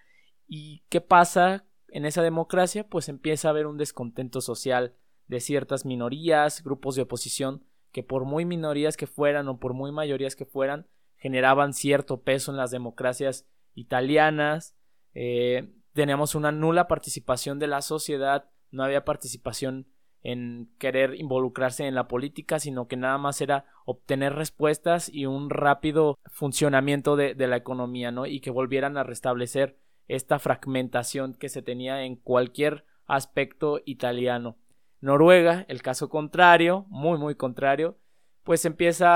¿Y 0.52 0.82
qué 0.88 1.00
pasa 1.00 1.64
en 1.88 2.04
esa 2.04 2.22
democracia? 2.22 2.88
Pues 2.88 3.08
empieza 3.08 3.48
a 3.48 3.52
haber 3.52 3.66
un 3.66 3.78
descontento 3.78 4.40
social 4.40 4.94
de 5.28 5.40
ciertas 5.40 5.84
minorías, 5.84 6.64
grupos 6.64 6.96
de 6.96 7.02
oposición, 7.02 7.64
que 7.92 8.02
por 8.02 8.24
muy 8.24 8.44
minorías 8.44 8.96
que 8.96 9.06
fueran 9.06 9.48
o 9.48 9.60
por 9.60 9.74
muy 9.74 9.92
mayorías 9.92 10.34
que 10.34 10.44
fueran, 10.44 10.88
generaban 11.16 11.72
cierto 11.72 12.22
peso 12.22 12.50
en 12.50 12.56
las 12.56 12.72
democracias 12.72 13.46
italianas. 13.74 14.74
Eh, 15.14 15.72
teníamos 15.92 16.34
una 16.34 16.50
nula 16.50 16.88
participación 16.88 17.60
de 17.60 17.68
la 17.68 17.80
sociedad 17.80 18.50
no 18.70 18.84
había 18.84 19.04
participación 19.04 19.86
en 20.22 20.70
querer 20.78 21.14
involucrarse 21.14 21.86
en 21.86 21.94
la 21.94 22.06
política, 22.06 22.58
sino 22.58 22.88
que 22.88 22.96
nada 22.96 23.16
más 23.16 23.40
era 23.40 23.64
obtener 23.86 24.34
respuestas 24.34 25.08
y 25.08 25.26
un 25.26 25.48
rápido 25.48 26.18
funcionamiento 26.26 27.16
de, 27.16 27.34
la 27.34 27.56
economía, 27.56 28.10
¿no? 28.10 28.26
Y 28.26 28.40
que 28.40 28.50
volvieran 28.50 28.98
a 28.98 29.02
restablecer 29.02 29.78
esta 30.10 30.38
fragmentación 30.40 31.34
que 31.34 31.48
se 31.48 31.62
tenía 31.62 32.02
en 32.02 32.16
cualquier 32.16 32.84
aspecto 33.06 33.80
italiano. 33.84 34.58
Noruega, 35.00 35.64
el 35.68 35.82
caso 35.82 36.08
contrario, 36.08 36.86
muy 36.88 37.16
muy 37.16 37.36
contrario, 37.36 37.98
pues 38.42 38.64
empieza 38.64 39.06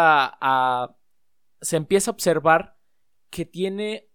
a 0.41 0.97
se 1.61 1.77
empieza 1.77 2.11
a 2.11 2.15
observar 2.15 2.77
que 3.31 3.45
tiene 3.45 4.09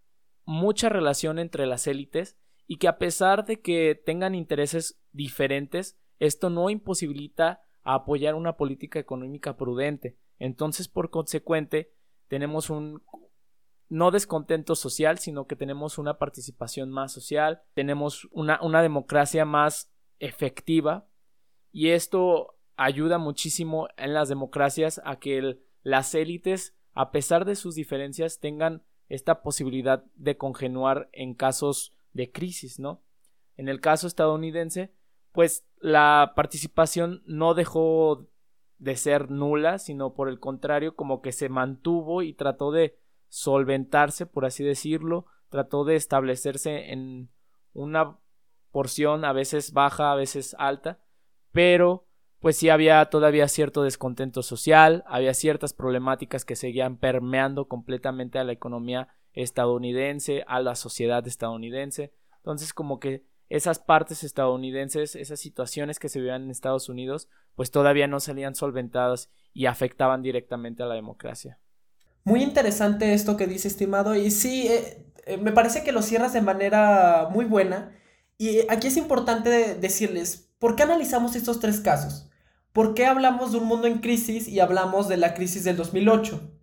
mucha 0.45 0.87
relación 0.87 1.37
entre 1.37 1.65
las 1.65 1.85
élites 1.85 2.37
y 2.65 2.77
que 2.77 2.87
a 2.87 2.97
pesar 2.97 3.45
de 3.45 3.61
que 3.61 4.01
tengan 4.05 4.33
intereses 4.33 5.01
diferentes, 5.11 5.99
esto 6.19 6.49
no 6.49 6.69
imposibilita 6.69 7.61
apoyar 7.83 8.35
una 8.35 8.55
política 8.55 8.99
económica 8.99 9.57
prudente. 9.57 10.17
Entonces, 10.37 10.87
por 10.87 11.09
consecuente, 11.09 11.91
tenemos 12.27 12.69
un 12.69 13.01
no 13.89 14.11
descontento 14.11 14.75
social, 14.75 15.17
sino 15.17 15.47
que 15.47 15.55
tenemos 15.55 15.97
una 15.97 16.17
participación 16.17 16.91
más 16.91 17.11
social, 17.11 17.63
tenemos 17.73 18.27
una, 18.31 18.59
una 18.61 18.81
democracia 18.81 19.45
más 19.45 19.91
efectiva 20.19 21.07
y 21.71 21.89
esto 21.89 22.55
ayuda 22.75 23.17
muchísimo 23.17 23.89
en 23.97 24.13
las 24.13 24.29
democracias 24.29 25.01
a 25.03 25.17
que 25.17 25.59
las 25.83 26.13
élites, 26.15 26.75
a 26.93 27.11
pesar 27.11 27.45
de 27.45 27.55
sus 27.55 27.75
diferencias, 27.75 28.39
tengan 28.39 28.83
esta 29.09 29.41
posibilidad 29.41 30.05
de 30.15 30.37
congenuar 30.37 31.09
en 31.11 31.33
casos 31.33 31.93
de 32.13 32.31
crisis, 32.31 32.79
¿no? 32.79 33.01
En 33.57 33.67
el 33.67 33.81
caso 33.81 34.07
estadounidense, 34.07 34.93
pues 35.31 35.65
la 35.79 36.33
participación 36.35 37.23
no 37.25 37.53
dejó 37.53 38.27
de 38.77 38.95
ser 38.95 39.29
nula, 39.29 39.79
sino 39.79 40.13
por 40.13 40.29
el 40.29 40.39
contrario, 40.39 40.95
como 40.95 41.21
que 41.21 41.31
se 41.31 41.49
mantuvo 41.49 42.21
y 42.21 42.33
trató 42.33 42.71
de 42.71 42.97
solventarse, 43.29 44.25
por 44.25 44.45
así 44.45 44.63
decirlo, 44.63 45.25
trató 45.49 45.85
de 45.85 45.95
establecerse 45.95 46.91
en 46.91 47.29
una 47.73 48.17
porción 48.71 49.25
a 49.25 49.33
veces 49.33 49.73
baja, 49.73 50.11
a 50.11 50.15
veces 50.15 50.55
alta, 50.59 50.99
pero 51.51 52.05
pues 52.39 52.55
sí 52.55 52.69
había 52.69 53.03
todavía 53.05 53.47
cierto 53.47 53.83
descontento 53.83 54.43
social, 54.43 55.03
había 55.07 55.33
ciertas 55.33 55.73
problemáticas 55.73 56.45
que 56.45 56.55
seguían 56.55 56.97
permeando 56.97 57.67
completamente 57.67 58.39
a 58.39 58.43
la 58.43 58.53
economía 58.53 59.09
estadounidense, 59.33 60.43
a 60.47 60.61
la 60.61 60.75
sociedad 60.75 61.25
estadounidense. 61.27 62.13
Entonces 62.37 62.73
como 62.73 62.99
que 62.99 63.25
esas 63.49 63.79
partes 63.79 64.23
estadounidenses, 64.23 65.15
esas 65.15 65.39
situaciones 65.39 65.99
que 65.99 66.07
se 66.07 66.19
vivían 66.19 66.43
en 66.43 66.51
Estados 66.51 66.87
Unidos, 66.87 67.27
pues 67.55 67.71
todavía 67.71 68.07
no 68.07 68.19
salían 68.19 68.55
solventadas 68.55 69.31
y 69.53 69.65
afectaban 69.65 70.21
directamente 70.21 70.83
a 70.83 70.85
la 70.85 70.95
democracia. 70.95 71.59
Muy 72.29 72.43
interesante 72.43 73.15
esto 73.15 73.37
que 73.37 73.47
dice, 73.47 73.67
estimado, 73.67 74.13
y 74.13 74.29
sí, 74.29 74.67
eh, 74.67 75.03
eh, 75.25 75.37
me 75.37 75.51
parece 75.51 75.81
que 75.81 75.91
lo 75.91 76.03
cierras 76.03 76.31
de 76.31 76.43
manera 76.43 77.27
muy 77.31 77.43
buena. 77.43 77.91
Y 78.37 78.59
aquí 78.69 78.85
es 78.85 78.97
importante 78.97 79.73
decirles, 79.73 80.47
¿por 80.59 80.75
qué 80.75 80.83
analizamos 80.83 81.35
estos 81.35 81.59
tres 81.59 81.79
casos? 81.79 82.29
¿Por 82.71 82.93
qué 82.93 83.07
hablamos 83.07 83.51
de 83.51 83.57
un 83.57 83.63
mundo 83.63 83.87
en 83.87 83.97
crisis 83.97 84.47
y 84.47 84.59
hablamos 84.59 85.07
de 85.07 85.17
la 85.17 85.33
crisis 85.33 85.63
del 85.63 85.75
2008? 85.75 86.53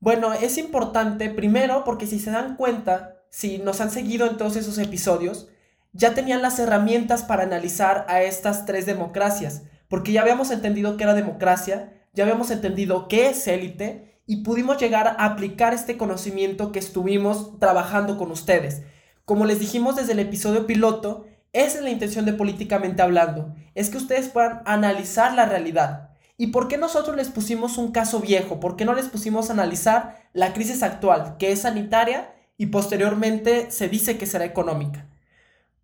Bueno, 0.00 0.34
es 0.34 0.58
importante 0.58 1.30
primero 1.30 1.82
porque 1.84 2.06
si 2.06 2.18
se 2.18 2.30
dan 2.30 2.56
cuenta, 2.56 3.22
si 3.30 3.56
nos 3.56 3.80
han 3.80 3.90
seguido 3.90 4.26
en 4.26 4.36
todos 4.36 4.56
esos 4.56 4.76
episodios, 4.76 5.48
ya 5.94 6.12
tenían 6.12 6.42
las 6.42 6.58
herramientas 6.58 7.22
para 7.22 7.44
analizar 7.44 8.04
a 8.10 8.20
estas 8.20 8.66
tres 8.66 8.84
democracias, 8.84 9.62
porque 9.88 10.12
ya 10.12 10.20
habíamos 10.20 10.50
entendido 10.50 10.98
que 10.98 11.04
era 11.04 11.14
democracia, 11.14 11.94
ya 12.12 12.24
habíamos 12.24 12.50
entendido 12.50 13.08
qué 13.08 13.30
es 13.30 13.48
élite 13.48 14.05
y 14.26 14.38
pudimos 14.38 14.78
llegar 14.78 15.06
a 15.06 15.24
aplicar 15.24 15.72
este 15.72 15.96
conocimiento 15.96 16.72
que 16.72 16.78
estuvimos 16.78 17.58
trabajando 17.58 18.18
con 18.18 18.30
ustedes. 18.30 18.82
Como 19.24 19.44
les 19.44 19.60
dijimos 19.60 19.96
desde 19.96 20.12
el 20.12 20.18
episodio 20.18 20.66
piloto, 20.66 21.26
esa 21.52 21.78
es 21.78 21.84
la 21.84 21.90
intención 21.90 22.24
de 22.24 22.32
políticamente 22.32 23.02
hablando, 23.02 23.54
es 23.74 23.88
que 23.88 23.96
ustedes 23.96 24.28
puedan 24.28 24.62
analizar 24.66 25.34
la 25.34 25.46
realidad. 25.46 26.10
¿Y 26.36 26.48
por 26.48 26.68
qué 26.68 26.76
nosotros 26.76 27.16
les 27.16 27.28
pusimos 27.28 27.78
un 27.78 27.92
caso 27.92 28.20
viejo? 28.20 28.60
¿Por 28.60 28.76
qué 28.76 28.84
no 28.84 28.92
les 28.92 29.08
pusimos 29.08 29.48
a 29.48 29.54
analizar 29.54 30.28
la 30.34 30.52
crisis 30.52 30.82
actual, 30.82 31.36
que 31.38 31.52
es 31.52 31.62
sanitaria 31.62 32.34
y 32.58 32.66
posteriormente 32.66 33.70
se 33.70 33.88
dice 33.88 34.18
que 34.18 34.26
será 34.26 34.44
económica? 34.44 35.06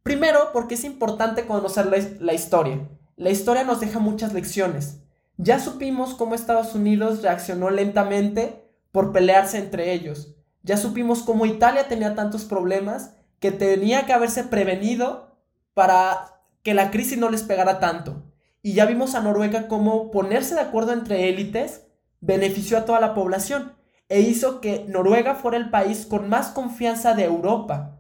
Primero, 0.02 0.50
porque 0.52 0.74
es 0.74 0.84
importante 0.84 1.46
conocer 1.46 1.86
la, 2.20 2.34
historia. 2.34 2.88
La 3.16 3.30
historia 3.30 3.64
nos 3.64 3.80
deja 3.80 3.98
muchas 3.98 4.34
lecciones. 4.34 4.98
Ya 5.42 5.58
supimos 5.58 6.14
cómo 6.14 6.36
Estados 6.36 6.72
Unidos 6.76 7.20
reaccionó 7.20 7.68
lentamente 7.70 8.64
por 8.92 9.10
pelearse 9.10 9.58
entre 9.58 9.92
ellos. 9.92 10.36
Ya 10.62 10.76
supimos 10.76 11.24
cómo 11.24 11.46
Italia 11.46 11.88
tenía 11.88 12.14
tantos 12.14 12.44
problemas 12.44 13.16
que 13.40 13.50
tenía 13.50 14.06
que 14.06 14.12
haberse 14.12 14.44
prevenido 14.44 15.36
para 15.74 16.40
que 16.62 16.74
la 16.74 16.92
crisis 16.92 17.18
no 17.18 17.28
les 17.28 17.42
pegara 17.42 17.80
tanto. 17.80 18.22
Y 18.62 18.74
ya 18.74 18.86
vimos 18.86 19.16
a 19.16 19.20
Noruega 19.20 19.66
cómo 19.66 20.12
ponerse 20.12 20.54
de 20.54 20.60
acuerdo 20.60 20.92
entre 20.92 21.28
élites 21.28 21.88
benefició 22.20 22.78
a 22.78 22.84
toda 22.84 23.00
la 23.00 23.12
población 23.12 23.72
e 24.08 24.20
hizo 24.20 24.60
que 24.60 24.84
Noruega 24.86 25.34
fuera 25.34 25.56
el 25.56 25.70
país 25.70 26.06
con 26.06 26.28
más 26.28 26.50
confianza 26.50 27.14
de 27.14 27.24
Europa. 27.24 27.98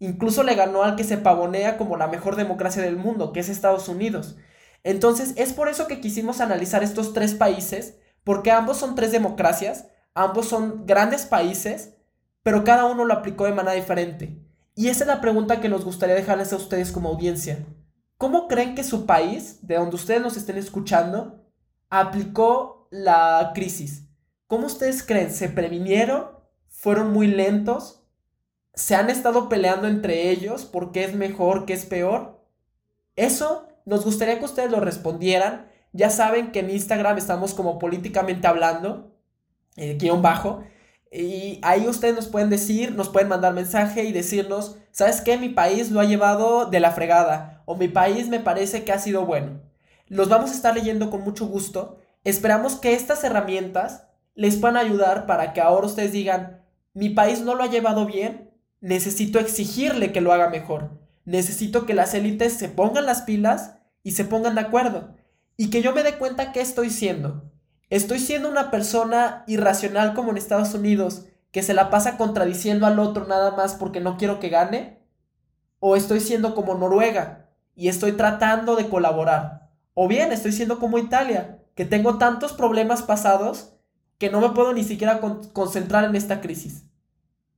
Incluso 0.00 0.42
le 0.42 0.56
ganó 0.56 0.82
al 0.82 0.96
que 0.96 1.04
se 1.04 1.18
pavonea 1.18 1.76
como 1.76 1.96
la 1.96 2.08
mejor 2.08 2.34
democracia 2.34 2.82
del 2.82 2.96
mundo, 2.96 3.32
que 3.32 3.38
es 3.38 3.48
Estados 3.48 3.88
Unidos. 3.88 4.36
Entonces 4.84 5.34
es 5.36 5.52
por 5.52 5.68
eso 5.68 5.86
que 5.86 6.00
quisimos 6.00 6.40
analizar 6.40 6.82
estos 6.82 7.12
tres 7.12 7.34
países, 7.34 7.96
porque 8.24 8.50
ambos 8.50 8.78
son 8.78 8.94
tres 8.94 9.12
democracias, 9.12 9.88
ambos 10.14 10.48
son 10.48 10.86
grandes 10.86 11.26
países, 11.26 11.94
pero 12.42 12.64
cada 12.64 12.86
uno 12.86 13.04
lo 13.04 13.14
aplicó 13.14 13.44
de 13.44 13.52
manera 13.52 13.74
diferente. 13.74 14.42
Y 14.74 14.88
esa 14.88 15.04
es 15.04 15.08
la 15.08 15.20
pregunta 15.20 15.60
que 15.60 15.68
nos 15.68 15.84
gustaría 15.84 16.14
dejarles 16.14 16.52
a 16.52 16.56
ustedes 16.56 16.92
como 16.92 17.10
audiencia. 17.10 17.64
¿Cómo 18.16 18.48
creen 18.48 18.74
que 18.74 18.84
su 18.84 19.06
país, 19.06 19.66
de 19.66 19.76
donde 19.76 19.96
ustedes 19.96 20.22
nos 20.22 20.36
estén 20.36 20.56
escuchando, 20.56 21.44
aplicó 21.88 22.88
la 22.90 23.52
crisis? 23.54 24.06
¿Cómo 24.46 24.66
ustedes 24.66 25.02
creen? 25.02 25.30
¿Se 25.30 25.48
previnieron? 25.48 26.26
¿Fueron 26.68 27.12
muy 27.12 27.26
lentos? 27.26 28.00
se 28.74 28.94
han 28.94 29.10
estado 29.10 29.48
peleando 29.48 29.88
entre 29.88 30.30
ellos 30.30 30.64
por 30.64 30.92
qué 30.92 31.04
es 31.04 31.14
mejor, 31.14 31.66
qué 31.66 31.72
es 31.74 31.84
peor. 31.84 32.42
Eso 33.16 33.68
nos 33.86 34.04
gustaría 34.04 34.38
que 34.38 34.44
ustedes 34.44 34.70
lo 34.70 34.80
respondieran. 34.80 35.68
Ya 35.92 36.10
saben 36.10 36.52
que 36.52 36.60
en 36.60 36.70
Instagram 36.70 37.18
estamos 37.18 37.54
como 37.54 37.78
políticamente 37.78 38.46
hablando, 38.46 39.16
guion 39.76 40.22
bajo. 40.22 40.62
Y 41.12 41.58
ahí 41.62 41.88
ustedes 41.88 42.14
nos 42.14 42.28
pueden 42.28 42.50
decir, 42.50 42.94
nos 42.94 43.08
pueden 43.08 43.28
mandar 43.28 43.52
mensaje 43.52 44.04
y 44.04 44.12
decirnos, 44.12 44.76
¿sabes 44.92 45.20
qué? 45.20 45.36
Mi 45.38 45.48
país 45.48 45.90
lo 45.90 45.98
ha 45.98 46.04
llevado 46.04 46.66
de 46.66 46.78
la 46.78 46.92
fregada. 46.92 47.62
O 47.66 47.76
mi 47.76 47.88
país 47.88 48.28
me 48.28 48.38
parece 48.38 48.84
que 48.84 48.92
ha 48.92 48.98
sido 48.98 49.26
bueno. 49.26 49.60
Los 50.06 50.28
vamos 50.28 50.50
a 50.50 50.54
estar 50.54 50.74
leyendo 50.74 51.10
con 51.10 51.22
mucho 51.22 51.46
gusto. 51.46 51.98
Esperamos 52.22 52.76
que 52.76 52.94
estas 52.94 53.24
herramientas 53.24 54.06
les 54.34 54.56
puedan 54.56 54.76
ayudar 54.76 55.26
para 55.26 55.52
que 55.52 55.60
ahora 55.60 55.86
ustedes 55.86 56.12
digan, 56.12 56.62
mi 56.94 57.10
país 57.10 57.40
no 57.40 57.54
lo 57.54 57.64
ha 57.64 57.70
llevado 57.70 58.06
bien, 58.06 58.50
necesito 58.80 59.38
exigirle 59.38 60.12
que 60.12 60.20
lo 60.20 60.32
haga 60.32 60.48
mejor. 60.48 60.99
Necesito 61.24 61.86
que 61.86 61.94
las 61.94 62.14
élites 62.14 62.54
se 62.54 62.68
pongan 62.68 63.06
las 63.06 63.22
pilas 63.22 63.76
y 64.02 64.12
se 64.12 64.24
pongan 64.24 64.54
de 64.54 64.62
acuerdo. 64.62 65.14
Y 65.56 65.70
que 65.70 65.82
yo 65.82 65.92
me 65.92 66.02
dé 66.02 66.18
cuenta 66.18 66.52
que 66.52 66.60
estoy 66.60 66.90
siendo. 66.90 67.50
Estoy 67.90 68.18
siendo 68.18 68.48
una 68.48 68.70
persona 68.70 69.44
irracional 69.46 70.14
como 70.14 70.30
en 70.30 70.38
Estados 70.38 70.74
Unidos, 70.74 71.26
que 71.50 71.62
se 71.62 71.74
la 71.74 71.90
pasa 71.90 72.16
contradiciendo 72.16 72.86
al 72.86 72.98
otro 72.98 73.26
nada 73.26 73.56
más 73.56 73.74
porque 73.74 74.00
no 74.00 74.16
quiero 74.16 74.38
que 74.40 74.48
gane. 74.48 75.00
O 75.80 75.96
estoy 75.96 76.20
siendo 76.20 76.54
como 76.54 76.74
Noruega 76.74 77.48
y 77.74 77.88
estoy 77.88 78.12
tratando 78.12 78.76
de 78.76 78.88
colaborar. 78.88 79.70
O 79.94 80.06
bien 80.08 80.32
estoy 80.32 80.52
siendo 80.52 80.78
como 80.78 80.98
Italia, 80.98 81.58
que 81.74 81.84
tengo 81.84 82.18
tantos 82.18 82.52
problemas 82.52 83.02
pasados 83.02 83.74
que 84.18 84.30
no 84.30 84.40
me 84.40 84.50
puedo 84.50 84.72
ni 84.72 84.84
siquiera 84.84 85.20
concentrar 85.52 86.04
en 86.04 86.14
esta 86.14 86.40
crisis. 86.40 86.84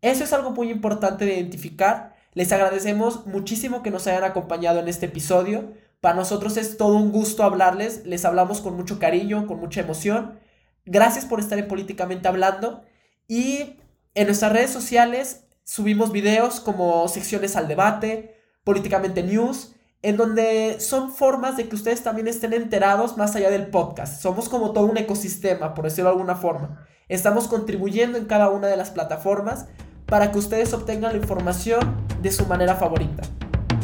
Eso 0.01 0.25
es 0.25 0.33
algo 0.33 0.53
muy 0.53 0.70
importante 0.70 1.25
de 1.25 1.35
identificar. 1.35 2.12
Les 2.35 2.51
agradecemos 2.51 3.27
muchísimo 3.27 3.83
que 3.83 3.90
nos 3.90 4.07
hayan 4.07 4.25
acompañado 4.25 4.81
en 4.81 4.88
este 4.88 5.07
episodio. 5.07 5.73
Para 6.01 6.16
nosotros 6.16 6.57
es 6.57 6.79
todo 6.79 6.97
un 6.97 7.12
gusto 7.12 7.45
hablarles. 7.45 8.07
Les 8.07 8.25
hablamos 8.25 8.61
con 8.61 8.75
mucho 8.75 8.99
cariño, 8.99 9.47
con 9.47 9.61
mucha 9.61 9.81
emoción. 9.81 10.38
Gracias 10.87 11.27
por 11.27 11.40
estar 11.40 11.59
en 11.59 11.68
Políticamente 11.68 12.29
Hablando. 12.29 12.83
Y 13.29 13.77
en 14.14 14.27
nuestras 14.27 14.53
redes 14.53 14.71
sociales 14.71 15.45
subimos 15.64 16.11
videos 16.11 16.61
como 16.61 17.07
secciones 17.07 17.55
al 17.55 17.68
debate, 17.68 18.35
Políticamente 18.64 19.23
News, 19.23 19.75
en 20.01 20.16
donde 20.16 20.81
son 20.81 21.12
formas 21.12 21.57
de 21.57 21.68
que 21.68 21.77
ustedes 21.77 22.03
también 22.03 22.29
estén 22.29 22.55
enterados 22.55 23.16
más 23.16 23.37
allá 23.37 23.51
del 23.51 23.66
podcast. 23.66 24.21
Somos 24.23 24.49
como 24.49 24.73
todo 24.73 24.87
un 24.87 24.97
ecosistema, 24.97 25.75
por 25.75 25.85
decirlo 25.85 26.11
de 26.11 26.16
alguna 26.16 26.35
forma. 26.35 26.87
Estamos 27.09 27.47
contribuyendo 27.47 28.16
en 28.16 28.25
cada 28.25 28.49
una 28.49 28.68
de 28.68 28.77
las 28.77 28.90
plataformas 28.90 29.66
para 30.12 30.31
que 30.31 30.38
ustedes 30.38 30.75
obtengan 30.75 31.12
la 31.12 31.16
información 31.16 31.81
de 32.20 32.31
su 32.31 32.44
manera 32.44 32.75
favorita. 32.75 33.22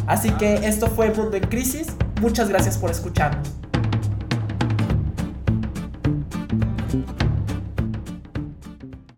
Así 0.06 0.30
que 0.32 0.56
esto 0.56 0.88
fue 0.88 1.10
Mundo 1.10 1.38
en 1.38 1.44
Crisis. 1.44 1.86
Muchas 2.20 2.50
gracias 2.50 2.76
por 2.76 2.90
escucharnos. 2.90 3.48